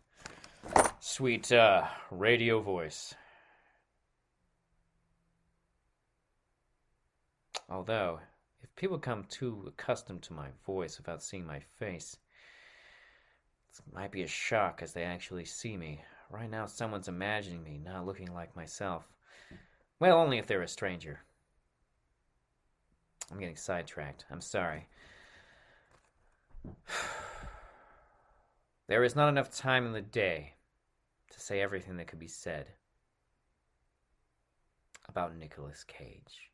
sweet 1.01 1.51
uh, 1.53 1.85
radio 2.11 2.61
voice. 2.61 3.15
Although, 7.69 8.21
if 8.63 8.75
people 8.77 8.99
come 8.99 9.25
too 9.25 9.65
accustomed 9.67 10.23
to 10.25 10.35
my 10.35 10.49
voice 10.67 10.99
without 10.99 11.23
seeing 11.23 11.47
my 11.47 11.61
face, 11.79 12.17
it 13.73 13.95
might 13.95 14.13
be 14.13 14.23
a 14.23 14.29
shock 14.29 14.81
as 14.83 14.93
they 14.93 15.03
actually 15.03 15.45
see 15.45 15.77
me. 15.77 16.03
Right 16.31 16.51
now, 16.51 16.67
someone's 16.67 17.09
imagining 17.09 17.63
me 17.63 17.81
not 17.83 18.07
looking 18.07 18.33
like 18.33 18.55
myself. 18.55 19.05
Well, 19.99 20.19
only 20.19 20.39
if 20.39 20.47
they're 20.47 20.63
a 20.63 20.69
stranger. 20.69 21.21
I'm 23.31 23.39
getting 23.39 23.57
sidetracked. 23.57 24.25
I'm 24.31 24.41
sorry. 24.41 24.89
There 28.89 29.03
is 29.03 29.17
not 29.17 29.29
enough 29.29 29.51
time 29.51 29.85
in 29.85 29.93
the 29.93 30.01
day 30.01 30.55
to 31.33 31.41
say 31.41 31.61
everything 31.61 31.97
that 31.97 32.07
could 32.07 32.21
be 32.21 32.29
said 32.29 32.67
about 35.09 35.37
Nicolas 35.37 35.83
Cage. 35.83 36.53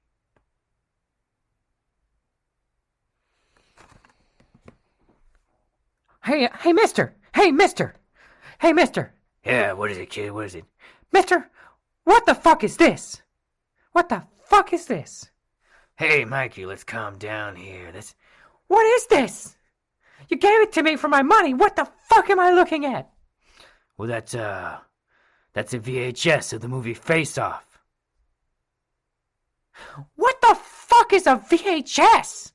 Hey, 6.25 6.49
hey, 6.61 6.73
mister! 6.73 7.15
Hey, 7.35 7.51
mister! 7.51 7.97
Hey, 8.61 8.73
mister! 8.73 9.13
Yeah, 9.45 9.73
what 9.73 9.91
is 9.91 9.99
it, 9.99 10.09
kid? 10.09 10.31
What 10.31 10.47
is 10.47 10.55
it? 10.55 10.65
Mister, 11.13 11.51
what 12.05 12.25
the 12.25 12.35
fuck 12.35 12.65
is 12.65 12.79
this? 12.79 13.21
What 13.93 14.09
the 14.09 14.25
fuck 14.45 14.73
is 14.73 14.87
this? 14.87 15.31
Hey, 15.97 16.25
Mikey, 16.25 16.67
let's 16.67 16.85
calm 16.85 17.19
down 17.19 17.57
here. 17.57 17.93
This. 17.93 18.15
What 18.67 18.85
is 18.85 19.07
this? 19.07 19.57
You 20.29 20.37
gave 20.37 20.61
it 20.61 20.73
to 20.73 20.83
me 20.83 20.97
for 20.97 21.09
my 21.09 21.23
money. 21.23 21.55
What 21.55 21.77
the 21.77 21.89
fuck 22.09 22.31
am 22.31 22.41
I 22.41 22.53
looking 22.53 22.85
at? 22.87 23.11
Well, 23.97 24.09
that's, 24.09 24.35
uh. 24.35 24.79
That's 25.55 25.75
a 25.75 25.79
VHS 25.79 26.55
of 26.55 26.61
the 26.63 26.69
movie 26.69 26.95
Face 26.95 27.37
Off. 27.37 27.79
What 30.17 30.41
the 30.41 30.55
fuck 30.55 31.13
is 31.13 31.27
a 31.27 31.37
VHS? 31.37 32.53